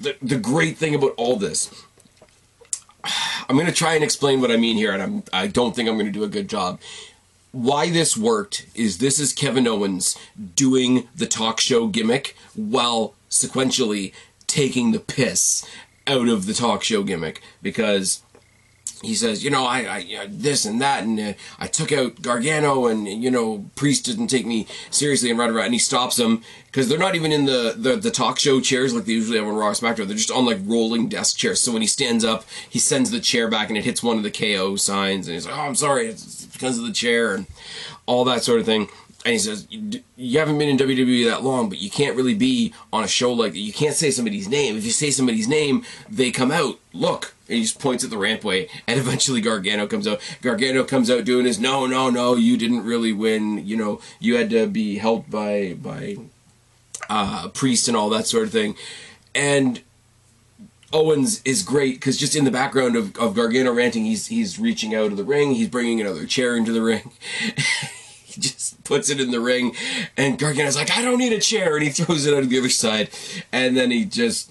[0.00, 1.84] the the great thing about all this.
[3.48, 5.88] I'm going to try and explain what I mean here, and I'm, I don't think
[5.88, 6.78] I'm going to do a good job
[7.52, 10.18] why this worked is this is Kevin Owens
[10.54, 14.12] doing the talk show gimmick while sequentially
[14.48, 15.64] taking the piss
[16.08, 18.22] out of the talk show gimmick because
[19.02, 22.86] he says, you know, I, I this and that, and uh, I took out Gargano,
[22.86, 26.42] and you know, Priest didn't take me seriously, and right, right, and he stops him
[26.66, 29.46] because they're not even in the, the the talk show chairs like they usually have
[29.46, 30.08] on Raw SmackDown.
[30.08, 31.60] They're just on like rolling desk chairs.
[31.60, 34.24] So when he stands up, he sends the chair back, and it hits one of
[34.24, 37.46] the KO signs, and he's like, oh, I'm sorry, it's because of the chair, and
[38.06, 38.88] all that sort of thing
[39.28, 39.68] and he says,
[40.16, 43.30] "You haven't been in WWE that long, but you can't really be on a show
[43.30, 43.58] like that.
[43.58, 44.74] You can't say somebody's name.
[44.74, 46.80] If you say somebody's name, they come out.
[46.94, 50.22] Look." And he just points at the rampway, and eventually Gargano comes out.
[50.40, 53.66] Gargano comes out doing his, "No, no, no, you didn't really win.
[53.66, 56.16] You know, you had to be helped by by
[57.10, 58.76] uh, priest and all that sort of thing."
[59.34, 59.82] And
[60.90, 64.94] Owens is great because just in the background of, of Gargano ranting, he's he's reaching
[64.94, 67.10] out of the ring, he's bringing another chair into the ring.
[68.42, 69.74] just puts it in the ring,
[70.16, 72.68] and Gargano's like, I don't need a chair, and he throws it of the other
[72.68, 73.10] side,
[73.52, 74.50] and then he just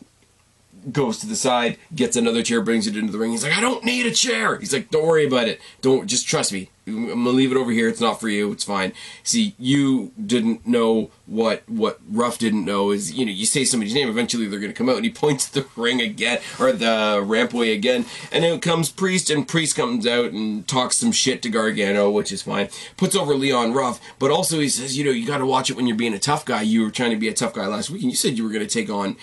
[0.91, 3.31] goes to the side, gets another chair, brings it into the ring.
[3.31, 4.57] He's like, I don't need a chair.
[4.57, 5.59] He's like, don't worry about it.
[5.81, 6.69] Don't just trust me.
[6.87, 7.89] I'm gonna leave it over here.
[7.89, 8.51] It's not for you.
[8.51, 8.93] It's fine.
[9.23, 13.93] See, you didn't know what what Ruff didn't know is you know you say somebody's
[13.93, 17.73] name, eventually they're gonna come out, and he points the ring again or the rampway
[17.73, 22.09] again, and then comes Priest, and Priest comes out and talks some shit to Gargano,
[22.09, 22.69] which is fine.
[22.95, 25.75] Puts over Leon Ruff, but also he says, you know, you got to watch it
[25.75, 26.61] when you're being a tough guy.
[26.61, 28.51] You were trying to be a tough guy last week, and you said you were
[28.51, 29.17] gonna take on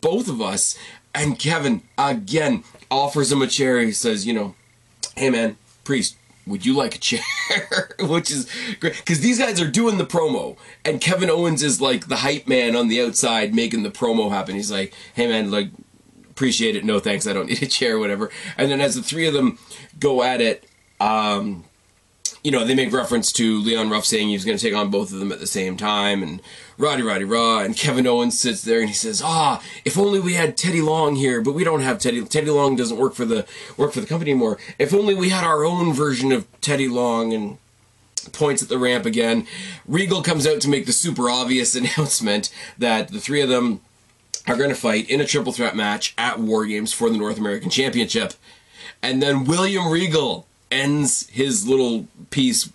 [0.00, 0.78] both of us.
[1.14, 3.80] And Kevin again offers him a chair.
[3.80, 4.54] He says, you know,
[5.16, 6.16] hey man, Priest,
[6.48, 7.20] would you like a chair?
[8.00, 12.08] Which is great because these guys are doing the promo, and Kevin Owens is like
[12.08, 14.54] the hype man on the outside making the promo happen.
[14.54, 15.70] He's like, hey man, like,
[16.30, 16.84] appreciate it.
[16.84, 17.26] No thanks.
[17.26, 18.30] I don't need a chair, whatever.
[18.56, 19.58] And then as the three of them
[19.98, 20.68] go at it,
[21.00, 21.64] um,
[22.48, 24.90] you know, they make reference to Leon Ruff saying he was going to take on
[24.90, 26.40] both of them at the same time, and
[26.78, 30.32] Roddy Roddy Raw, and Kevin Owens sits there and he says, "Ah, if only we
[30.32, 32.24] had Teddy Long here, but we don't have Teddy.
[32.24, 34.56] Teddy Long doesn't work for the work for the company anymore.
[34.78, 37.58] If only we had our own version of Teddy Long." And
[38.32, 39.46] points at the ramp again.
[39.86, 43.82] Regal comes out to make the super obvious announcement that the three of them
[44.46, 47.38] are going to fight in a triple threat match at War Games for the North
[47.38, 48.32] American Championship.
[49.02, 52.70] And then William Regal ends his little piece,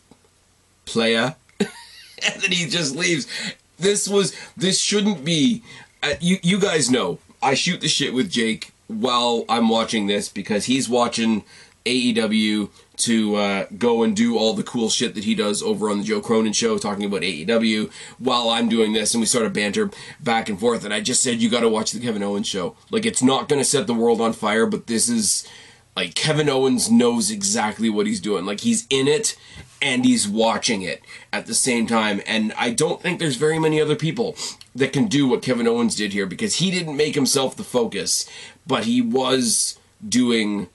[0.86, 3.28] playa, and then he just leaves.
[3.78, 5.64] This was this shouldn't be.
[6.02, 10.30] Uh, you you guys know I shoot the shit with Jake while I'm watching this
[10.30, 11.44] because he's watching
[11.86, 15.98] AEW to uh, go and do all the cool shit that he does over on
[15.98, 19.54] the Joe Cronin show, talking about AEW while I'm doing this, and we sort of
[19.54, 19.90] banter
[20.22, 20.86] back and forth.
[20.86, 22.76] And I just said you got to watch the Kevin Owens show.
[22.92, 25.48] Like it's not going to set the world on fire, but this is
[25.96, 28.46] like Kevin Owens knows exactly what he's doing.
[28.46, 29.38] Like he's in it
[29.82, 32.22] and he's watching it at the same time.
[32.26, 34.36] And I don't think there's very many other people
[34.74, 38.30] that can do what Kevin Owens did here because he didn't make himself the focus,
[38.66, 39.78] but he was
[40.08, 40.68] doing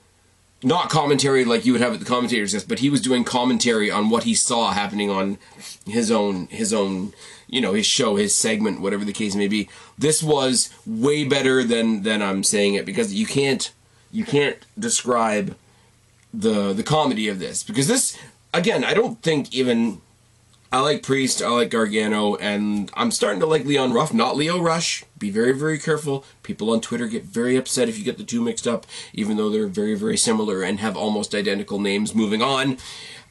[0.63, 3.91] not commentary like you would have at the commentators desk, but he was doing commentary
[3.91, 5.39] on what he saw happening on
[5.87, 7.13] his own his own
[7.47, 9.69] you know his show, his segment, whatever the case may be.
[9.97, 13.73] This was way better than than I'm saying it because you can't
[14.11, 15.57] you can't describe
[16.33, 18.19] the the comedy of this because this
[18.53, 20.01] again I don't think even
[20.71, 24.61] I like Priest, I like Gargano, and I'm starting to like Leon Ruff, not Leo
[24.61, 25.03] Rush.
[25.19, 26.27] Be very, very careful.
[26.43, 29.49] People on Twitter get very upset if you get the two mixed up, even though
[29.49, 32.15] they're very, very similar and have almost identical names.
[32.15, 32.77] Moving on.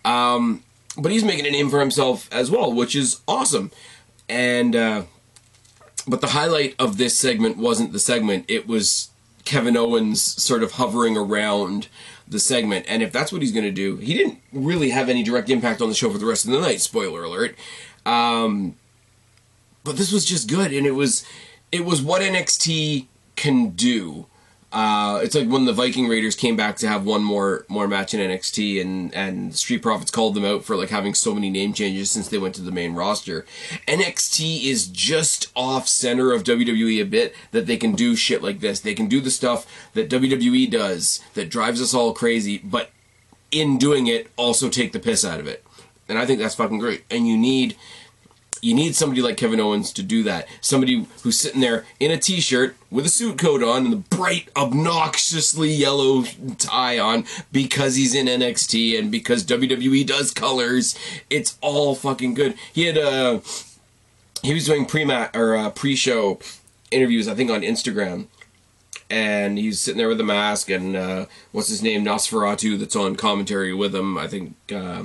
[0.03, 0.63] Um,
[0.97, 3.69] but he's making a name for himself as well, which is awesome.
[4.27, 5.03] And, uh,
[6.07, 9.11] but the highlight of this segment wasn't the segment, it was
[9.47, 11.87] Kevin Owens sort of hovering around
[12.27, 12.85] the segment.
[12.89, 15.81] And if that's what he's going to do, he didn't really have any direct impact
[15.81, 16.81] on the show for the rest of the night.
[16.81, 17.55] Spoiler alert.
[18.05, 18.75] Um,
[19.85, 21.25] but this was just good, and it was
[21.71, 23.05] it was what NXT
[23.37, 24.25] can do.
[24.69, 28.13] Uh, it's like when the Viking Raiders came back to have one more more match
[28.13, 31.71] in NXT, and and Street Profits called them out for like having so many name
[31.71, 33.45] changes since they went to the main roster.
[33.87, 38.59] NXT is just off center of WWE a bit that they can do shit like
[38.59, 38.81] this.
[38.81, 42.91] They can do the stuff that WWE does that drives us all crazy, but
[43.51, 45.63] in doing it, also take the piss out of it.
[46.09, 47.05] And I think that's fucking great.
[47.09, 47.77] And you need
[48.61, 50.47] you need somebody like Kevin Owens to do that.
[50.61, 54.49] Somebody who's sitting there in a t-shirt with a suit coat on and the bright,
[54.55, 56.23] obnoxiously yellow
[56.57, 60.97] tie on because he's in NXT and because WWE does colors.
[61.29, 62.55] It's all fucking good.
[62.73, 63.39] He had uh
[64.43, 66.39] he was doing pre-mat or uh, pre-show
[66.91, 68.27] interviews, I think, on Instagram.
[69.09, 73.15] And he's sitting there with a mask, and uh, what's his name, Nosferatu, that's on
[73.15, 74.17] commentary with him.
[74.17, 75.03] I think uh,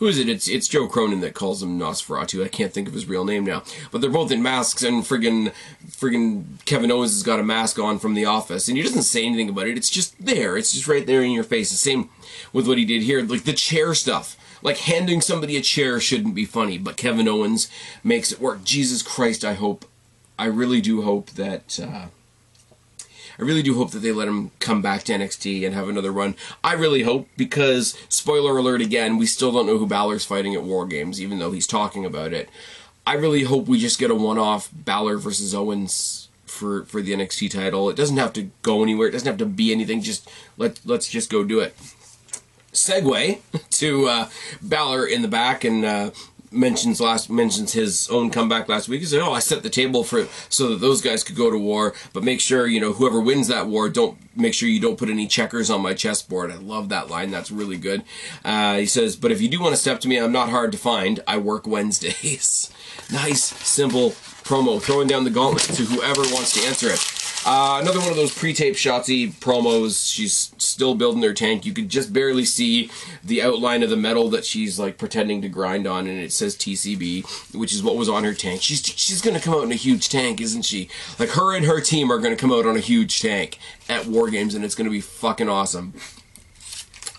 [0.00, 0.28] who is it?
[0.28, 2.42] It's it's Joe Cronin that calls him Nosferatu.
[2.42, 3.62] I can't think of his real name now.
[3.92, 5.52] But they're both in masks, and friggin'
[5.86, 9.24] friggin' Kevin Owens has got a mask on from The Office, and he doesn't say
[9.24, 9.76] anything about it.
[9.76, 10.56] It's just there.
[10.56, 11.70] It's just right there in your face.
[11.70, 12.08] The same
[12.52, 14.36] with what he did here, like the chair stuff.
[14.62, 17.70] Like handing somebody a chair shouldn't be funny, but Kevin Owens
[18.02, 18.64] makes it work.
[18.64, 19.86] Jesus Christ, I hope,
[20.38, 21.80] I really do hope that.
[21.80, 22.06] Uh,
[23.40, 26.12] I really do hope that they let him come back to NXT and have another
[26.12, 26.36] run.
[26.62, 30.62] I really hope because spoiler alert again, we still don't know who Balor's fighting at
[30.62, 32.50] War Games, even though he's talking about it.
[33.06, 37.50] I really hope we just get a one-off Balor versus Owens for for the NXT
[37.50, 37.88] title.
[37.88, 39.08] It doesn't have to go anywhere.
[39.08, 40.02] It doesn't have to be anything.
[40.02, 41.74] Just let let's just go do it.
[42.74, 44.28] Segue to uh,
[44.60, 46.10] Balor in the back and uh,
[46.50, 49.00] mentions last mentions his own comeback last week.
[49.00, 51.58] He said, "Oh, I set the table for so that those guys could go to
[51.58, 54.98] war, but make sure you know whoever wins that war, don't make sure you don't
[54.98, 57.30] put any checkers on my chessboard." I love that line.
[57.30, 58.02] That's really good.
[58.44, 60.72] Uh, he says, "But if you do want to step to me, I'm not hard
[60.72, 61.20] to find.
[61.26, 62.70] I work Wednesdays."
[63.12, 64.14] nice, simple
[64.50, 66.98] promo, throwing down the gauntlet to whoever wants to answer it.
[67.46, 70.12] Uh, another one of those pre-tape Shotzi promos.
[70.12, 71.64] She's still building their tank.
[71.64, 72.90] You could just barely see
[73.22, 76.56] the outline of the metal that she's like pretending to grind on, and it says
[76.56, 78.60] TCB, which is what was on her tank.
[78.60, 80.90] She's she's gonna come out in a huge tank, isn't she?
[81.18, 83.56] Like her and her team are gonna come out on a huge tank
[83.88, 85.94] at War Games, and it's gonna be fucking awesome.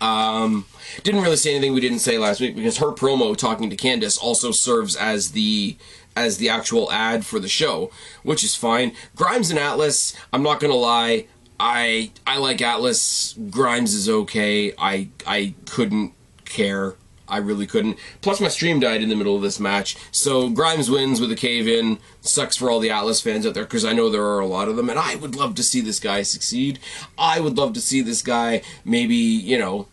[0.02, 0.66] Um,
[1.04, 4.22] didn't really say anything we didn't say last week because her promo talking to Candice
[4.22, 5.78] also serves as the
[6.16, 7.90] as the actual ad for the show,
[8.24, 8.94] which is fine.
[9.16, 11.28] Grimes and Atlas, I'm not gonna lie,
[11.60, 13.36] I I like Atlas.
[13.52, 14.74] Grimes is okay.
[14.80, 16.96] I I couldn't care.
[17.32, 17.98] I really couldn't.
[18.22, 19.96] Plus, my stream died in the middle of this match.
[20.12, 21.98] So Grimes wins with a cave in.
[22.22, 24.68] Sucks for all the Atlas fans out there because I know there are a lot
[24.68, 26.80] of them, and I would love to see this guy succeed.
[27.18, 29.88] I would love to see this guy maybe you know,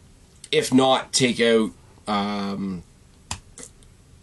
[0.53, 1.71] if not take out.
[2.07, 2.83] Um,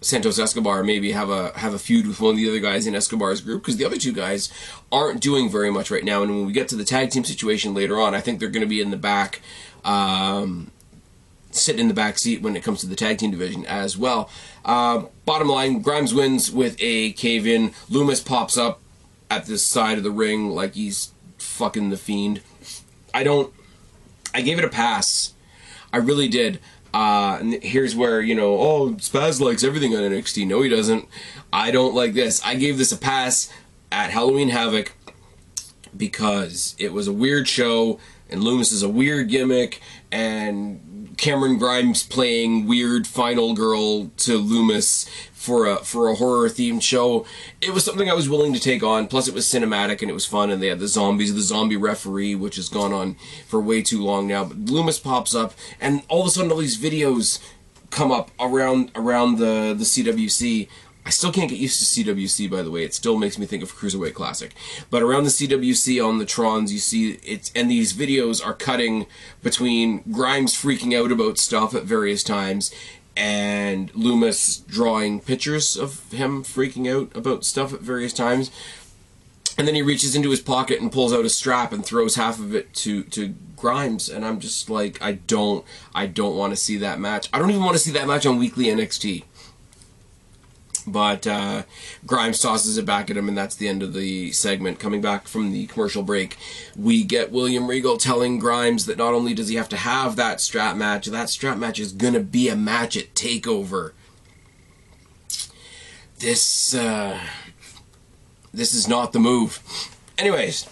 [0.06, 2.93] Santos Escobar maybe have a have a feud with one of the other guys in
[2.93, 4.51] Escobar's group because the other two guys
[4.91, 6.21] aren't doing very much right now.
[6.21, 8.62] And when we get to the tag team situation later on, I think they're going
[8.62, 9.41] to be in the back,
[9.84, 10.69] um,
[11.55, 14.29] sitting in the back seat when it comes to the tag team division as well.
[14.63, 17.71] Uh, bottom line, Grimes wins with a cave in.
[17.89, 18.81] Lumis pops up
[19.29, 22.41] at the side of the ring like he's fucking the fiend.
[23.13, 23.53] I don't.
[24.33, 25.33] I gave it a pass.
[25.93, 26.59] I really did.
[26.93, 30.47] Uh, and here's where, you know, oh, Spaz likes everything on NXT.
[30.47, 31.07] No, he doesn't.
[31.51, 32.41] I don't like this.
[32.45, 33.51] I gave this a pass
[33.91, 34.93] at Halloween Havoc
[35.95, 40.79] because it was a weird show, and Lumis is a weird gimmick, and
[41.17, 45.08] Cameron Grimes playing weird final girl to Lumis
[45.45, 47.25] for a for a horror themed show.
[47.62, 49.08] It was something I was willing to take on.
[49.08, 50.49] Plus, it was cinematic and it was fun.
[50.49, 53.15] And they had the zombies, the zombie referee, which has gone on
[53.47, 54.45] for way too long now.
[54.45, 57.39] But Lumis pops up, and all of a sudden, all these videos
[57.91, 60.67] come up around around the the CWC.
[61.05, 62.83] I still can't get used to CWC, by the way.
[62.83, 64.53] It still makes me think of Cruiserweight Classic.
[64.89, 69.05] But around the CWC on the Trons, you see it's and these videos are cutting
[69.43, 72.73] between Grimes freaking out about stuff at various times
[73.17, 78.51] and Lumis drawing pictures of him freaking out about stuff at various times.
[79.57, 82.39] And then he reaches into his pocket and pulls out a strap and throws half
[82.39, 85.63] of it to to Grimes, and I'm just like, I don't,
[85.93, 87.29] I don't want to see that match.
[87.31, 89.23] I don't even want to see that match on Weekly NXT.
[90.88, 91.63] But uh,
[92.06, 94.80] Grimes tosses it back at him, and that's the end of the segment.
[94.80, 96.38] Coming back from the commercial break,
[96.76, 100.41] we get William Regal telling Grimes that not only does he have to have that
[100.41, 103.93] strap match, that strap match is gonna be a match at Takeover.
[106.19, 107.19] This, uh,
[108.54, 109.60] this is not the move.
[110.17, 110.67] Anyways,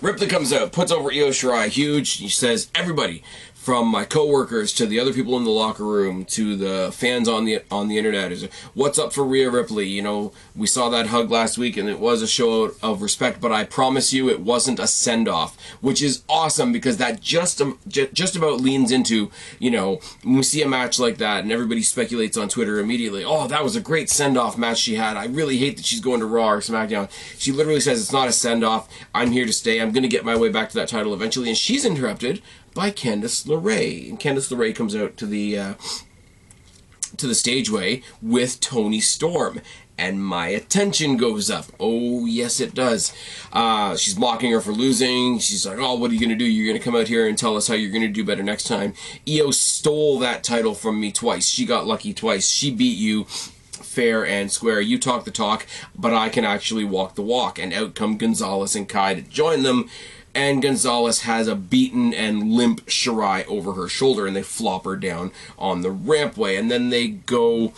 [0.00, 2.14] Ripley comes out, puts over Io Shirai, huge.
[2.14, 3.22] He says, "Everybody,
[3.62, 7.44] from my coworkers to the other people in the locker room to the fans on
[7.44, 8.42] the on the internet is
[8.74, 9.86] what's up for Rhea Ripley?
[9.86, 13.40] You know we saw that hug last week and it was a show of respect
[13.40, 17.62] but I promise you it wasn't a send off which is awesome because that just
[17.62, 21.52] um, just about leans into you know when we see a match like that and
[21.52, 25.16] everybody speculates on Twitter immediately oh that was a great send off match she had.
[25.16, 27.08] I really hate that she's going to Raw or SmackDown.
[27.38, 29.80] She literally says it's not a send off I'm here to stay.
[29.80, 32.42] I'm going to get my way back to that title eventually and she's interrupted
[32.74, 34.08] by Candice LeRae.
[34.08, 35.74] And Candice LeRae comes out to the uh,
[37.16, 39.60] to the stageway with Toni Storm.
[39.98, 41.66] And my attention goes up.
[41.78, 43.14] Oh, yes, it does.
[43.52, 45.38] Uh, she's mocking her for losing.
[45.38, 46.50] She's like, Oh, what are you going to do?
[46.50, 48.42] You're going to come out here and tell us how you're going to do better
[48.42, 48.94] next time.
[49.28, 51.46] Io stole that title from me twice.
[51.46, 52.48] She got lucky twice.
[52.48, 54.80] She beat you fair and square.
[54.80, 57.58] You talk the talk, but I can actually walk the walk.
[57.58, 59.88] And out come Gonzalez and Kai to join them
[60.34, 64.96] and Gonzalez has a beaten and limp Shirai over her shoulder, and they flop her
[64.96, 67.72] down on the rampway, and then they go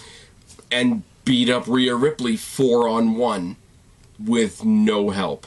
[0.71, 3.57] and beat up Rhea Ripley four on one
[4.19, 5.47] with no help.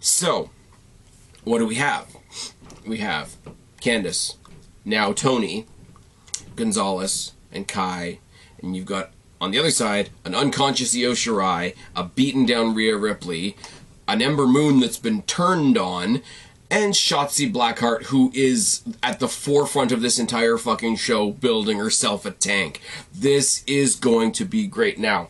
[0.00, 0.50] So,
[1.44, 2.14] what do we have?
[2.86, 3.36] We have
[3.80, 4.36] Candice,
[4.84, 5.66] now Toni,
[6.56, 8.18] Gonzalez, and Kai,
[8.60, 9.10] and you've got
[9.40, 13.56] on the other side an unconscious Io Shirai, a beaten down Rhea Ripley,
[14.06, 16.22] an Ember Moon that's been turned on,
[16.70, 22.26] and Shotzi Blackheart, who is at the forefront of this entire fucking show, building herself
[22.26, 22.80] a tank.
[23.14, 24.98] This is going to be great.
[24.98, 25.28] Now,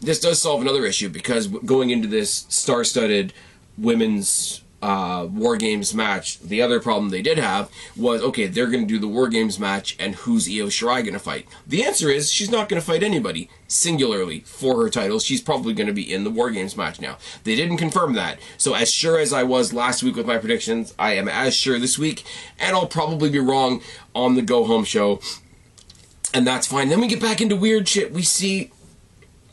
[0.00, 3.32] this does solve another issue because going into this star studded
[3.76, 8.86] women's uh, War Games match, the other problem they did have was okay, they're going
[8.86, 11.46] to do the War Games match, and who's Io Shirai going to fight?
[11.66, 15.18] The answer is she's not going to fight anybody singularly for her title.
[15.18, 17.18] She's probably going to be in the War Games match now.
[17.42, 18.38] They didn't confirm that.
[18.56, 21.78] So, as sure as I was last week with my predictions, I am as sure
[21.78, 22.24] this week,
[22.58, 23.82] and I'll probably be wrong
[24.14, 25.20] on the Go Home show,
[26.32, 26.88] and that's fine.
[26.88, 28.12] Then we get back into weird shit.
[28.12, 28.70] We see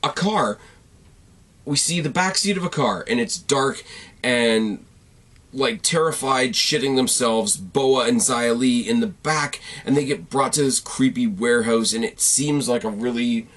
[0.03, 0.59] a car.
[1.65, 3.83] We see the back seat of a car, and it's dark
[4.23, 4.85] and
[5.55, 8.27] like terrified, shitting themselves, Boa and
[8.59, 12.67] Li in the back, and they get brought to this creepy warehouse, and it seems
[12.67, 13.47] like a really,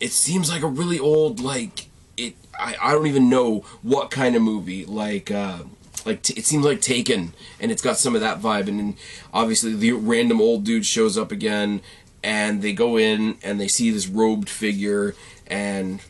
[0.00, 2.34] it seems like a really old like it.
[2.58, 5.30] I, I don't even know what kind of movie like.
[5.30, 5.64] uh
[6.06, 8.68] like t- it seems like Taken, and it's got some of that vibe.
[8.68, 8.96] And then
[9.32, 11.80] obviously the random old dude shows up again,
[12.22, 15.14] and they go in and they see this robed figure,
[15.46, 16.00] and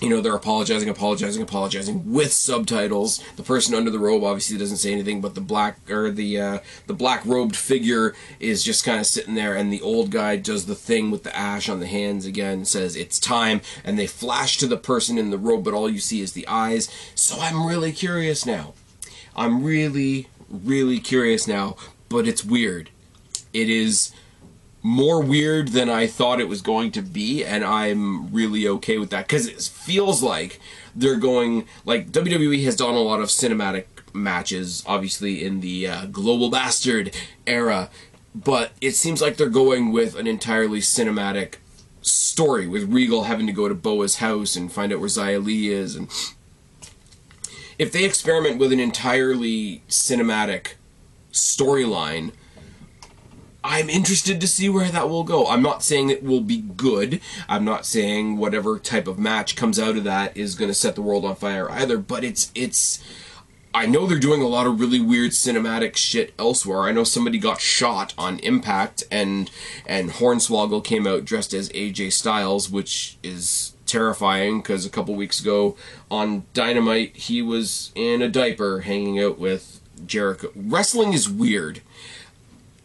[0.00, 3.22] you know they're apologizing apologizing apologizing with subtitles.
[3.36, 6.58] The person under the robe obviously doesn't say anything but the black or the uh,
[6.86, 10.66] the black robed figure is just kind of sitting there and the old guy does
[10.66, 14.56] the thing with the ash on the hands again says it's time and they flash
[14.58, 16.88] to the person in the robe but all you see is the eyes.
[17.14, 18.74] So i'm really curious now.
[19.36, 21.76] I'm really really curious now
[22.08, 22.90] but it's weird.
[23.52, 24.12] It is
[24.82, 29.10] more weird than I thought it was going to be, and I'm really okay with
[29.10, 30.58] that because it feels like
[30.94, 36.06] they're going like WWE has done a lot of cinematic matches, obviously in the uh,
[36.06, 37.14] Global Bastard
[37.46, 37.90] era,
[38.34, 41.56] but it seems like they're going with an entirely cinematic
[42.00, 45.68] story with Regal having to go to Boa's house and find out where Xia Li
[45.68, 46.08] is, and
[47.78, 50.74] if they experiment with an entirely cinematic
[51.32, 52.32] storyline
[53.62, 55.46] I'm interested to see where that will go.
[55.46, 57.20] I'm not saying it will be good.
[57.48, 60.94] I'm not saying whatever type of match comes out of that is going to set
[60.94, 63.04] the world on fire either, but it's it's
[63.72, 66.82] I know they're doing a lot of really weird cinematic shit elsewhere.
[66.82, 69.50] I know somebody got shot on Impact and
[69.86, 75.40] and Hornswoggle came out dressed as AJ Styles, which is terrifying because a couple weeks
[75.40, 75.76] ago
[76.10, 80.50] on Dynamite he was in a diaper hanging out with Jericho.
[80.54, 81.82] Wrestling is weird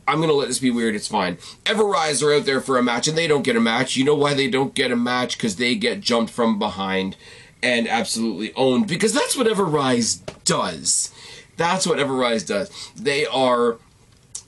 [0.07, 0.95] I'm gonna let this be weird.
[0.95, 1.37] It's fine.
[1.65, 3.95] Everrise are out there for a match, and they don't get a match.
[3.95, 5.37] You know why they don't get a match?
[5.37, 7.15] Because they get jumped from behind
[7.63, 8.87] and absolutely owned.
[8.87, 11.11] Because that's what Everrise does.
[11.57, 12.91] That's what Everrise does.
[12.95, 13.77] They are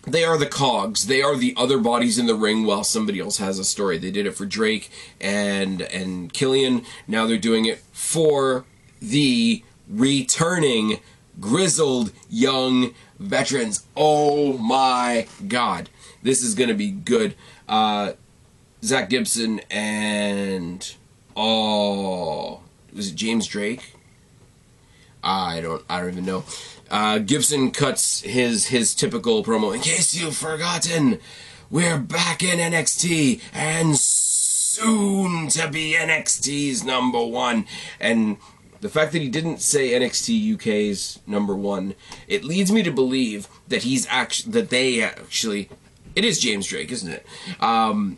[0.08, 1.08] they are the cogs.
[1.08, 3.98] They are the other bodies in the ring while somebody else has a story.
[3.98, 4.90] They did it for Drake
[5.20, 6.84] and and Killian.
[7.08, 8.66] Now they're doing it for
[9.02, 11.00] the returning
[11.40, 13.86] grizzled young veterans.
[13.96, 15.90] Oh my god.
[16.24, 17.36] This is going to be good.
[17.68, 18.14] Uh,
[18.84, 20.96] Zach Gibson and
[21.36, 22.62] oh,
[22.94, 23.94] was it James Drake?
[25.24, 26.44] I don't I don't even know.
[26.90, 29.76] Uh, Gibson cuts his his typical promo.
[29.76, 31.20] In case you've forgotten,
[31.70, 37.66] we're back in NXT and soon to be NXT's number one.
[38.00, 38.38] And
[38.82, 41.96] the fact that he didn't say NXT UK's number one,
[42.28, 45.70] it leads me to believe that he's actually that they actually
[46.16, 47.26] it is James Drake, isn't it?
[47.60, 48.18] Um,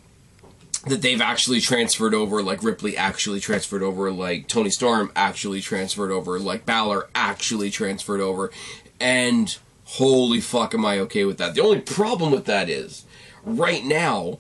[0.88, 6.12] that they've actually transferred over, like Ripley actually transferred over, like Toni Storm actually transferred
[6.12, 8.52] over, like Balor actually transferred over,
[9.00, 11.56] and holy fuck, am I okay with that?
[11.56, 13.06] The only problem with that is,
[13.44, 14.40] right now,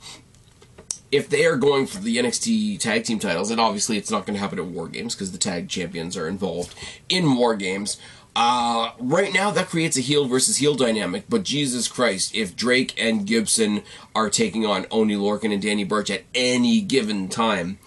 [1.11, 4.35] if they are going for the NXT tag team titles, and obviously it's not going
[4.35, 6.75] to happen at War Games because the tag champions are involved
[7.07, 7.97] in War Games.
[8.35, 12.93] Uh, right now, that creates a heel versus heel dynamic, but Jesus Christ, if Drake
[12.97, 13.81] and Gibson
[14.15, 17.79] are taking on Oni Lorcan and Danny Burch at any given time,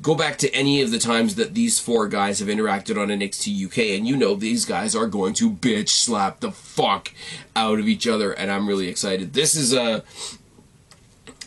[0.00, 3.66] go back to any of the times that these four guys have interacted on NXT
[3.66, 7.12] UK, and you know these guys are going to bitch slap the fuck
[7.56, 9.32] out of each other, and I'm really excited.
[9.32, 10.04] This is a.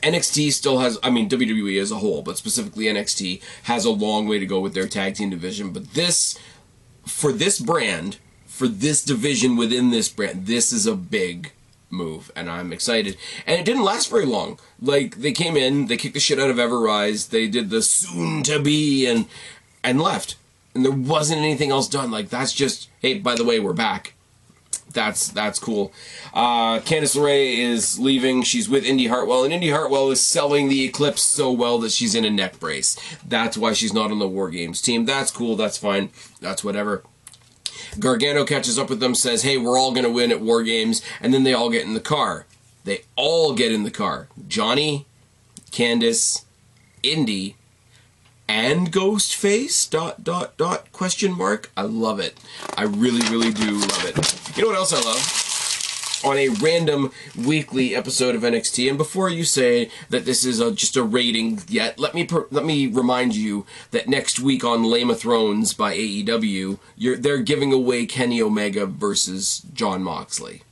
[0.01, 4.27] NXT still has, I mean, WWE as a whole, but specifically NXT has a long
[4.27, 5.71] way to go with their tag team division.
[5.71, 6.37] But this,
[7.05, 11.51] for this brand, for this division within this brand, this is a big
[11.91, 13.17] move, and I'm excited.
[13.45, 14.59] And it didn't last very long.
[14.81, 18.43] Like they came in, they kicked the shit out of Everrise, they did the soon
[18.43, 19.25] to be, and
[19.83, 20.35] and left,
[20.73, 22.11] and there wasn't anything else done.
[22.11, 24.13] Like that's just hey, by the way, we're back.
[24.93, 25.91] That's that's cool.
[26.33, 28.43] Uh, Candice LeRae is leaving.
[28.43, 32.15] She's with Indi Hartwell, and Indi Hartwell is selling the Eclipse so well that she's
[32.15, 32.97] in a neck brace.
[33.27, 35.05] That's why she's not on the War Games team.
[35.05, 35.55] That's cool.
[35.55, 36.09] That's fine.
[36.39, 37.03] That's whatever.
[37.99, 41.01] Gargano catches up with them, says, Hey, we're all going to win at War Games.
[41.19, 42.45] And then they all get in the car.
[42.83, 44.27] They all get in the car.
[44.47, 45.05] Johnny,
[45.71, 46.45] Candice,
[47.03, 47.55] Indi,
[48.47, 49.89] and Ghostface?
[49.89, 51.71] Dot, dot, dot, question mark.
[51.77, 52.37] I love it.
[52.77, 54.40] I really, really do love it.
[54.55, 55.47] You know what else I love?
[56.23, 58.87] on a random weekly episode of NXT.
[58.89, 62.47] And before you say that this is a, just a rating yet, let me per,
[62.51, 67.73] let me remind you that next week on Lame of Thrones by AEW, they're giving
[67.73, 70.63] away Kenny Omega versus Jon Moxley.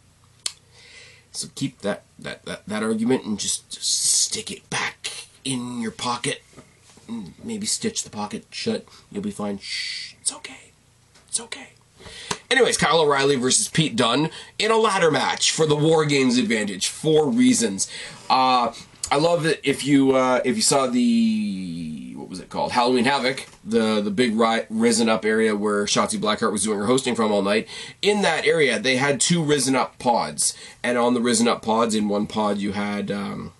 [1.32, 5.92] So keep that, that, that, that argument and just, just stick it back in your
[5.92, 6.44] pocket.
[7.08, 8.86] Mm, maybe stitch the pocket shut.
[9.12, 9.58] You'll be fine.
[9.58, 10.74] Shh, it's okay.
[11.28, 11.70] It's okay.
[12.52, 16.88] Anyways, Kyle O'Reilly versus Pete Dunne in a ladder match for the War Games advantage.
[16.88, 17.90] for reasons.
[18.30, 18.74] Uh,
[19.12, 23.06] I love that if you uh, if you saw the what was it called Halloween
[23.06, 27.16] Havoc, the the big ri- risen up area where Shotzi Blackheart was doing her hosting
[27.16, 27.68] from all night.
[28.02, 31.96] In that area, they had two risen up pods, and on the risen up pods,
[31.96, 33.10] in one pod you had.
[33.12, 33.54] Um,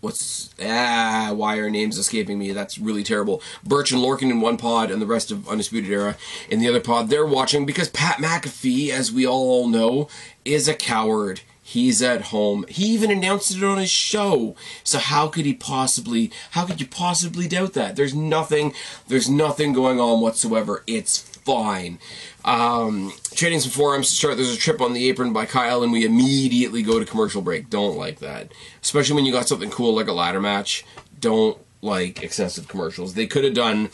[0.00, 2.52] what's ah why are names escaping me?
[2.52, 3.42] That's really terrible.
[3.64, 6.16] Burch and lorcan in one pod and the rest of undisputed era
[6.48, 7.08] in the other pod.
[7.08, 10.08] They're watching because pat mcafee as we all know
[10.44, 11.42] is a coward.
[11.62, 12.64] He's at home.
[12.68, 14.56] He even announced it on his show.
[14.82, 17.94] So how could he possibly how could you possibly doubt that?
[17.94, 18.74] There's nothing
[19.06, 20.82] there's nothing going on whatsoever.
[20.88, 21.98] It's fine.
[22.44, 24.36] Um, trading some forearms to start.
[24.36, 27.70] There's a trip on the apron by Kyle, and we immediately go to commercial break.
[27.70, 28.52] Don't like that,
[28.82, 30.84] especially when you got something cool like a ladder match.
[31.18, 33.14] Don't like excessive commercials.
[33.14, 33.90] They could have done.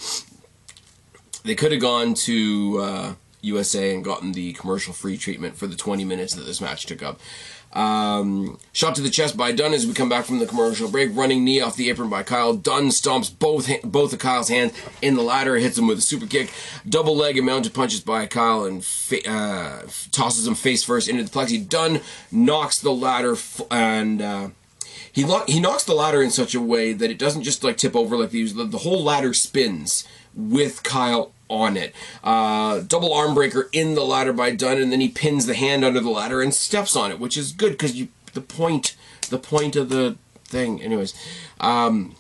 [1.45, 5.77] They could have gone to uh, USA and gotten the commercial free treatment for the
[5.77, 7.21] 20 minutes that this match took up.
[7.77, 11.11] Um, shot to the chest by Dunne as we come back from the commercial break.
[11.13, 12.55] Running knee off the apron by Kyle.
[12.55, 14.73] Dunne stomps both both of Kyle's hands
[15.03, 16.51] in the ladder, hits him with a super kick.
[16.89, 21.23] Double leg and mounted punches by Kyle and fa- uh, tosses him face first into
[21.23, 21.69] the plexi.
[21.69, 22.01] Dunne
[22.33, 24.23] knocks the ladder f- and.
[24.23, 24.49] Uh,
[25.13, 27.79] he, lo- he knocks the ladder in such a way that it doesn't just like
[27.79, 28.31] tip over like.
[28.31, 31.95] The, the whole ladder spins with Kyle on it.
[32.23, 35.85] Uh, double arm breaker in the ladder by Dunne, and then he pins the hand
[35.85, 38.97] under the ladder and steps on it, which is good because you the point
[39.31, 40.83] the point of the thing.
[40.83, 41.15] Anyways,
[41.61, 42.15] um,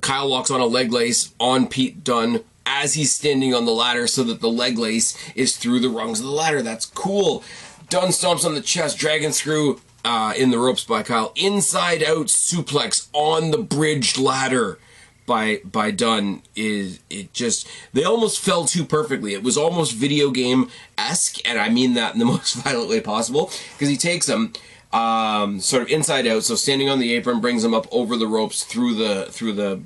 [0.00, 4.06] Kyle walks on a leg lace on Pete Dunne as he's standing on the ladder,
[4.06, 6.62] so that the leg lace is through the rungs of the ladder.
[6.62, 7.42] That's cool.
[7.88, 11.32] Dunne stomps on the chest, dragon screw uh, in the ropes by Kyle.
[11.36, 14.78] Inside out suplex on the bridge ladder
[15.26, 19.34] by by Dunne is it just they almost fell too perfectly.
[19.34, 23.00] It was almost video game esque, and I mean that in the most violent way
[23.00, 24.52] possible because he takes them
[24.92, 26.44] um, sort of inside out.
[26.44, 29.82] So standing on the apron brings them up over the ropes through the through the.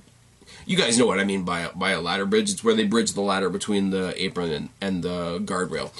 [0.66, 2.50] You guys know what I mean by a, by a ladder bridge.
[2.52, 5.90] It's where they bridge the ladder between the apron and, and the guardrail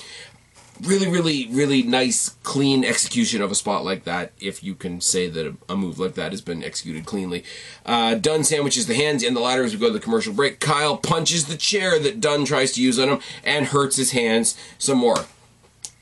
[0.82, 4.32] really, really, really nice, clean execution of a spot like that.
[4.40, 7.44] If you can say that a, move like that has been executed cleanly.
[7.86, 10.60] Uh, Dunne sandwiches the hands and the ladder as we go to the commercial break.
[10.60, 14.56] Kyle punches the chair that Dunne tries to use on him and hurts his hands
[14.78, 15.24] some more.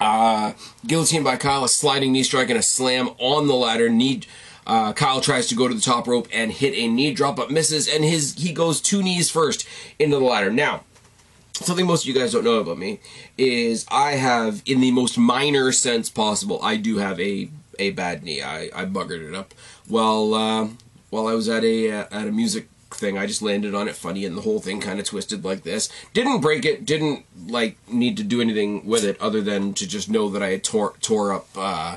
[0.00, 0.52] Uh,
[0.86, 3.88] guillotine by Kyle, a sliding knee strike and a slam on the ladder.
[3.88, 4.22] Knee.
[4.66, 7.50] Uh, Kyle tries to go to the top rope and hit a knee drop, but
[7.50, 9.66] misses, and his he goes two knees first
[9.98, 10.50] into the ladder.
[10.50, 10.84] Now,
[11.64, 13.00] something most of you guys don't know about me
[13.36, 18.24] is I have, in the most minor sense possible, I do have a a bad
[18.24, 18.42] knee.
[18.42, 19.54] I, I buggered it up
[19.86, 20.68] while uh,
[21.10, 23.16] while I was at a at a music thing.
[23.16, 25.88] I just landed on it funny, and the whole thing kind of twisted like this.
[26.12, 26.84] Didn't break it.
[26.84, 30.50] Didn't like need to do anything with it other than to just know that I
[30.50, 31.46] had tore tore up.
[31.56, 31.96] Uh,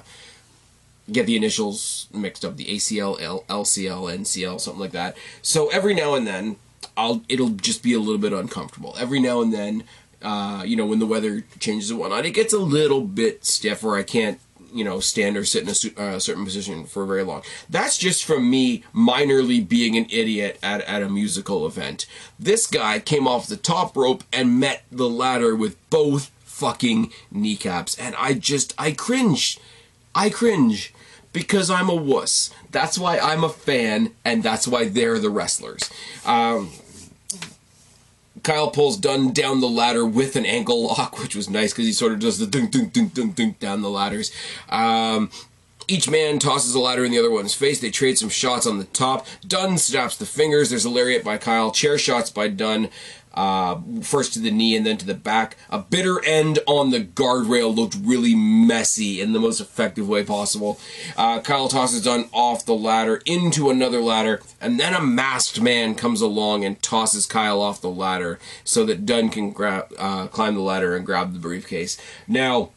[1.12, 5.18] get the initials mixed up the ACL, L, LCL, NCL, something like that.
[5.42, 6.56] So every now and then,
[6.98, 9.84] I'll it'll just be a little bit uncomfortable every now and then.
[10.22, 13.84] Uh, you know, when the weather changes and whatnot, it gets a little bit stiff,
[13.84, 14.40] or I can't
[14.74, 17.44] you know stand or sit in a uh, certain position for very long.
[17.70, 22.06] That's just from me minorly being an idiot at at a musical event.
[22.40, 27.98] This guy came off the top rope and met the ladder with both fucking kneecaps,
[27.98, 29.60] and I just I cringe.
[30.14, 30.94] I cringe
[31.34, 32.50] because I'm a wuss.
[32.72, 35.90] That's why I'm a fan, and that's why they're the wrestlers.
[36.26, 36.72] Um,
[38.44, 41.94] Kyle pulls Dunne down the ladder with an ankle lock, which was nice because he
[41.94, 44.32] sort of does the dunk, dunk, dunk, dunk, dunk down the ladders.
[44.70, 45.30] Um,
[45.88, 47.82] each man tosses a ladder in the other one's face.
[47.82, 49.28] They trade some shots on the top.
[49.46, 50.70] Dunne snaps the fingers.
[50.70, 51.72] There's a lariat by Kyle.
[51.72, 52.90] Chair shots by Dunne
[53.34, 55.58] uh, first to the knee and then to the back.
[55.70, 60.80] A bitter end on the guardrail looked really messy in the most effective way possible.
[61.18, 65.96] Uh, Kyle tosses Dunne off the ladder into another ladder, and then a masked man
[65.96, 70.56] comes along and tosses Kyle off the ladder so that Dunne can grab, uh, climb
[70.56, 71.98] the ladder and grab the briefcase.
[72.28, 72.72] Now,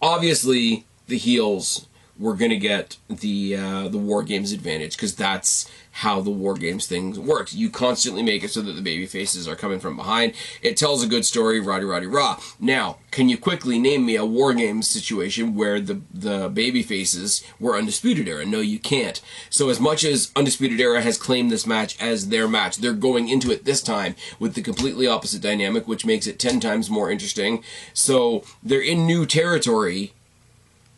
[0.00, 1.86] obviously, the heels
[2.18, 6.54] were going to get the uh, the war games advantage because that's how the war
[6.54, 7.54] games thing works.
[7.54, 10.32] You constantly make it so that the baby faces are coming from behind.
[10.62, 12.40] It tells a good story, roddy roddy rah.
[12.60, 17.44] Now, can you quickly name me a war games situation where the the baby faces
[17.58, 18.44] were undisputed era?
[18.44, 19.20] No, you can't.
[19.50, 23.28] So as much as undisputed era has claimed this match as their match, they're going
[23.28, 27.10] into it this time with the completely opposite dynamic, which makes it ten times more
[27.10, 27.62] interesting.
[27.92, 30.12] So they're in new territory,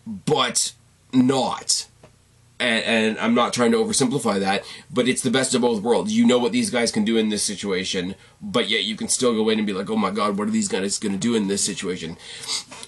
[0.07, 0.73] but
[1.13, 1.87] not
[2.61, 6.13] and, and, I'm not trying to oversimplify that, but it's the best of both worlds.
[6.13, 9.33] You know what these guys can do in this situation, but yet you can still
[9.33, 11.35] go in and be like, oh my god, what are these guys going to do
[11.35, 12.19] in this situation?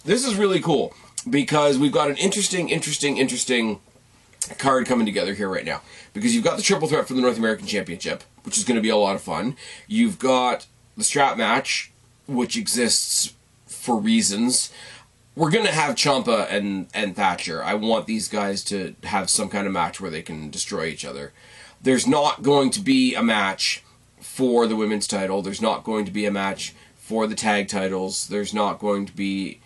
[0.04, 0.94] This is really cool
[1.28, 3.80] because we've got an interesting, interesting, interesting
[4.58, 5.80] card coming together here right now.
[6.12, 8.82] Because you've got the triple threat for the North American Championship, which is going to
[8.82, 9.56] be a lot of fun.
[9.86, 10.66] You've got
[10.98, 11.92] the strap match,
[12.26, 13.32] which exists
[13.66, 14.70] for reasons
[15.34, 17.62] we're gonna have Ciampa and and Thatcher.
[17.62, 21.04] I want these guys to have some kind of match where they can destroy each
[21.04, 21.32] other.
[21.80, 23.82] There's not going to be a match
[24.20, 25.42] for the women's title.
[25.42, 28.28] There's not going to be a match for the tag titles.
[28.28, 29.60] There's not going to be,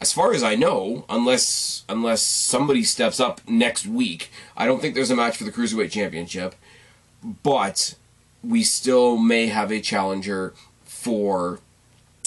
[0.00, 4.30] as far as I know, unless unless somebody steps up next week.
[4.56, 6.54] I don't think there's a match for the cruiserweight championship,
[7.42, 7.94] but
[8.42, 10.54] we still may have a challenger
[10.84, 11.60] for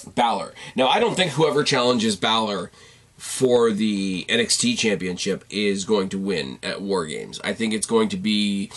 [0.04, 0.54] Balor.
[0.76, 2.72] Now, I don't think whoever challenges Balor
[3.18, 7.40] for the NXT championship is going to win at War Games.
[7.44, 8.70] I think it's going to be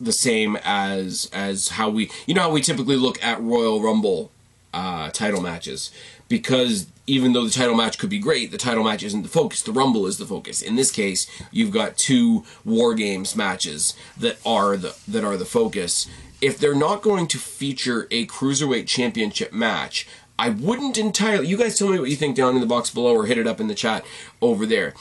[0.00, 4.30] the same as as how we you know how we typically look at Royal Rumble
[4.72, 5.90] uh, title matches
[6.28, 9.62] because even though the title match could be great, the title match isn't the focus.
[9.62, 10.62] The Rumble is the focus.
[10.62, 15.44] In this case, you've got two War Games matches that are the that are the
[15.44, 16.06] focus.
[16.40, 20.08] If they're not going to feature a cruiserweight championship match,
[20.40, 21.48] I wouldn't entirely.
[21.48, 23.46] You guys tell me what you think down in the box below or hit it
[23.46, 24.06] up in the chat
[24.40, 24.94] over there.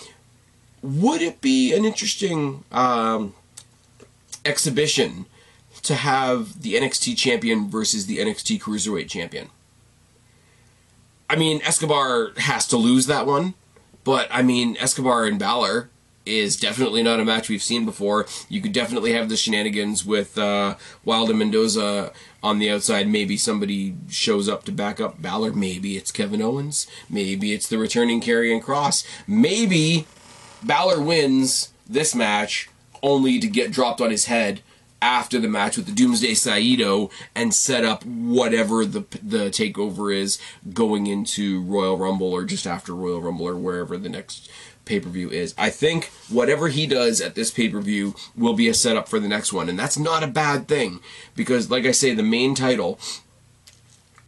[0.82, 3.34] Would it be an interesting um,
[4.44, 5.28] exhibition
[5.84, 9.48] to have the NXT champion versus the NXT Cruiserweight champion?
[11.30, 13.54] I mean, Escobar has to lose that one,
[14.04, 15.90] but I mean, Escobar and Balor
[16.30, 18.26] is definitely not a match we've seen before.
[18.48, 23.08] You could definitely have the shenanigans with uh, Wilde and Mendoza on the outside.
[23.08, 25.54] Maybe somebody shows up to back up Balor.
[25.54, 26.88] Maybe it's Kevin Owens.
[27.10, 29.06] Maybe it's the returning Karrion Cross.
[29.28, 30.08] Maybe
[30.64, 32.70] Balor wins this match
[33.02, 34.62] only to get dropped on his head
[35.02, 40.40] after the match with the Doomsday Saito and set up whatever the the takeover is
[40.74, 44.50] going into Royal Rumble or just after Royal Rumble or wherever the next
[44.90, 45.54] pay per view is.
[45.58, 49.20] I think whatever he does at this pay per view will be a setup for
[49.20, 51.00] the next one, and that's not a bad thing
[51.36, 53.00] because, like I say, the main title,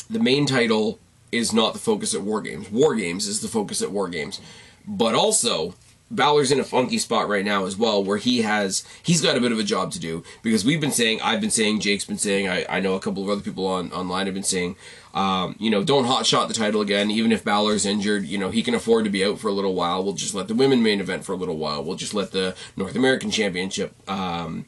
[0.10, 1.00] the main title
[1.32, 2.70] is not the focus at War Games.
[2.70, 4.40] War Games is the focus at War Games,
[4.88, 5.74] but also
[6.12, 9.42] Balor's in a funky spot right now as well, where he has he's got a
[9.42, 12.18] bit of a job to do because we've been saying, I've been saying, Jake's been
[12.18, 14.76] saying, I, I know a couple of other people on online have been saying,
[15.14, 18.26] um, you know, don't hot shot the title again, even if Balor's injured.
[18.26, 20.04] You know, he can afford to be out for a little while.
[20.04, 21.84] We'll just let the women main event for a little while.
[21.84, 24.66] We'll just let the North American Championship um,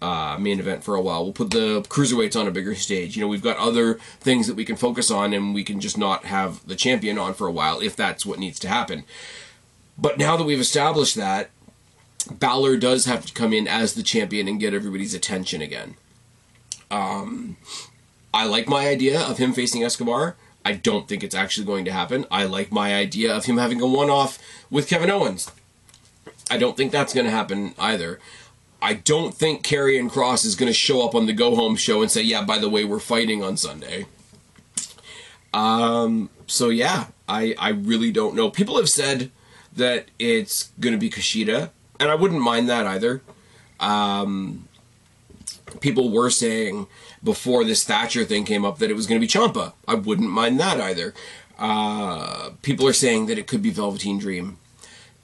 [0.00, 1.24] uh, main event for a while.
[1.24, 3.16] We'll put the cruiserweights on a bigger stage.
[3.16, 5.98] You know, we've got other things that we can focus on, and we can just
[5.98, 9.04] not have the champion on for a while if that's what needs to happen.
[9.98, 11.50] But now that we've established that,
[12.30, 15.94] Balor does have to come in as the champion and get everybody's attention again.
[16.90, 17.56] Um,
[18.32, 20.36] I like my idea of him facing Escobar.
[20.64, 22.26] I don't think it's actually going to happen.
[22.30, 24.38] I like my idea of him having a one off
[24.70, 25.50] with Kevin Owens.
[26.50, 28.20] I don't think that's going to happen either.
[28.80, 32.02] I don't think Karrion Cross is going to show up on the go home show
[32.02, 34.06] and say, yeah, by the way, we're fighting on Sunday.
[35.52, 38.50] Um, so yeah, I, I really don't know.
[38.50, 39.30] People have said
[39.78, 43.22] that it's going to be Kushida, and I wouldn't mind that either.
[43.80, 44.68] Um,
[45.80, 46.86] people were saying
[47.22, 49.72] before this Thatcher thing came up that it was going to be Ciampa.
[49.86, 51.14] I wouldn't mind that either.
[51.58, 54.58] Uh, people are saying that it could be Velveteen Dream.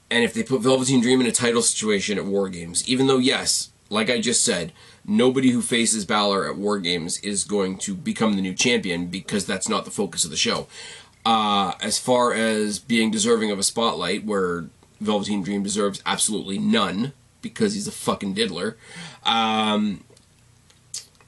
[0.09, 3.17] And if they put Velveteen Dream in a title situation at War Games, even though,
[3.17, 4.71] yes, like I just said,
[5.05, 9.45] nobody who faces Balor at War Games is going to become the new champion because
[9.45, 10.67] that's not the focus of the show.
[11.25, 14.65] Uh, as far as being deserving of a spotlight, where
[15.01, 18.77] Velveteen Dream deserves absolutely none because he's a fucking diddler.
[19.23, 20.04] Um,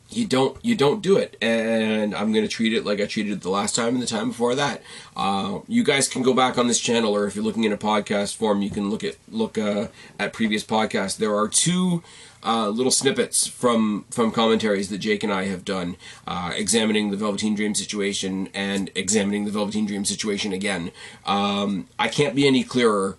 [0.09, 3.33] you don't you don't do it and i'm going to treat it like i treated
[3.33, 4.81] it the last time and the time before that
[5.15, 7.77] uh, you guys can go back on this channel or if you're looking in a
[7.77, 9.87] podcast form you can look at look uh,
[10.19, 12.03] at previous podcasts there are two
[12.43, 17.17] uh, little snippets from from commentaries that Jake and I have done, uh, examining the
[17.17, 20.91] Velveteen Dream situation and examining the Velveteen Dream situation again.
[21.25, 23.17] Um, I can't be any clearer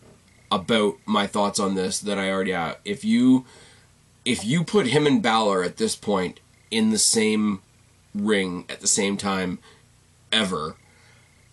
[0.51, 2.79] about my thoughts on this that I already have.
[2.85, 3.45] If you
[4.25, 6.41] if you put him and Balor at this point
[6.71, 7.63] in the same
[8.15, 9.59] ring at the same time
[10.33, 10.77] ever,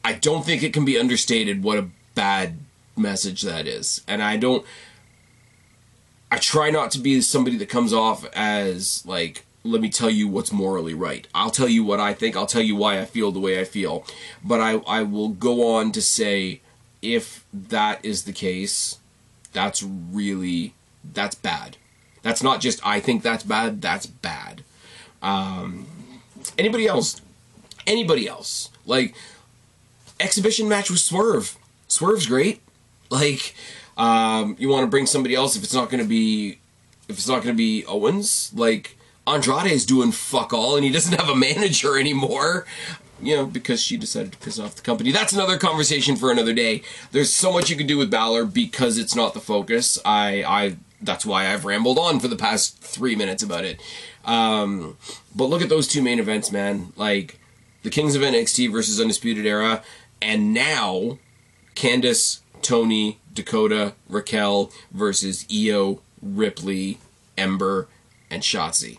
[0.04, 2.58] I don't think it can be understated what a bad
[2.96, 4.02] message that is.
[4.08, 4.66] And I don't
[6.32, 10.28] I try not to be somebody that comes off as like let me tell you
[10.28, 11.28] what's morally right.
[11.34, 12.36] I'll tell you what I think.
[12.36, 14.06] I'll tell you why I feel the way I feel.
[14.44, 16.62] But I, I will go on to say
[17.02, 19.00] if that is the case,
[19.54, 21.78] that's really that's bad.
[22.22, 24.64] That's not just I think that's bad, that's bad.
[25.26, 25.88] Um,
[26.58, 27.22] anybody else?
[27.88, 28.70] Anybody else?
[28.86, 29.16] Like
[30.20, 31.58] exhibition match with Swerve.
[31.88, 32.62] Swerve's great.
[33.10, 33.56] Like
[33.98, 36.60] um, you want to bring somebody else if it's not going to be
[37.08, 38.52] if it's not going to be Owens.
[38.54, 38.98] Like
[39.28, 42.66] Andrade is doing fuck all, and he doesn't have a manager anymore.
[43.22, 45.12] You know, because she decided to piss off the company.
[45.12, 46.82] That's another conversation for another day.
[47.14, 49.98] There's so much you can do with Balor because it's not the focus.
[50.04, 53.80] I, I, that's why I've rambled on for the past three minutes about it.
[54.26, 54.98] Um,
[55.36, 56.92] but look at those two main events, man.
[56.96, 57.40] Like
[57.84, 59.84] the Kings of NXT versus Undisputed Era,
[60.22, 61.20] and now
[61.76, 66.98] Candice, Toni, Dakota, Raquel versus Io, Ripley,
[67.38, 67.88] Ember,
[68.30, 68.98] and Shotzi.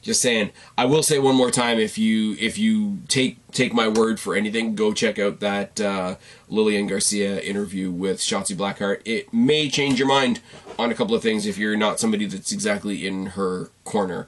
[0.00, 0.50] Just saying.
[0.78, 4.34] I will say one more time: if you if you take take my word for
[4.34, 6.16] anything, go check out that uh,
[6.48, 9.02] Lillian Garcia interview with Shotzi Blackheart.
[9.04, 10.40] It may change your mind
[10.78, 14.26] on a couple of things if you're not somebody that's exactly in her corner.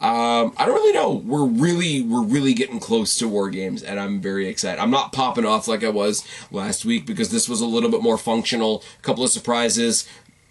[0.00, 1.12] Um, I don't really know.
[1.12, 4.80] We're really we're really getting close to War Games, and I'm very excited.
[4.80, 8.02] I'm not popping off like I was last week because this was a little bit
[8.02, 8.82] more functional.
[8.98, 10.08] A couple of surprises.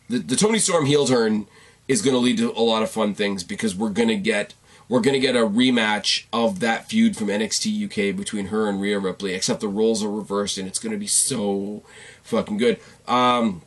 [0.08, 1.48] The, the Toni Storm heel turn
[1.88, 4.54] is going to lead to a lot of fun things because we're going to get
[4.90, 8.82] we're going to get a rematch of that feud from NXT UK between her and
[8.82, 11.84] Rhea Ripley, except the roles are reversed, and it's going to be so
[12.24, 12.80] fucking good.
[13.08, 13.62] Um,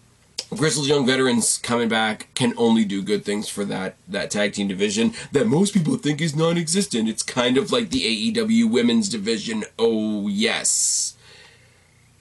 [0.56, 4.68] Grizzled Young Veterans coming back can only do good things for that that tag team
[4.68, 7.08] division that most people think is non-existent.
[7.08, 9.64] It's kind of like the AEW women's division.
[9.78, 11.16] Oh yes.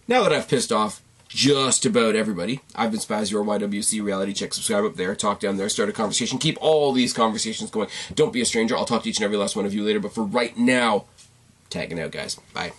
[0.08, 1.01] Now that I've pissed off
[1.34, 4.54] just about everybody, I've been Spaz, your YWC reality check.
[4.54, 6.38] Subscribe up there, talk down there, start a conversation.
[6.38, 7.88] Keep all these conversations going.
[8.14, 8.76] Don't be a stranger.
[8.76, 10.02] I'll talk to each and every last one of you later.
[10.02, 11.06] But for right now,
[11.70, 12.36] tagging out, guys.
[12.54, 12.74] Bye.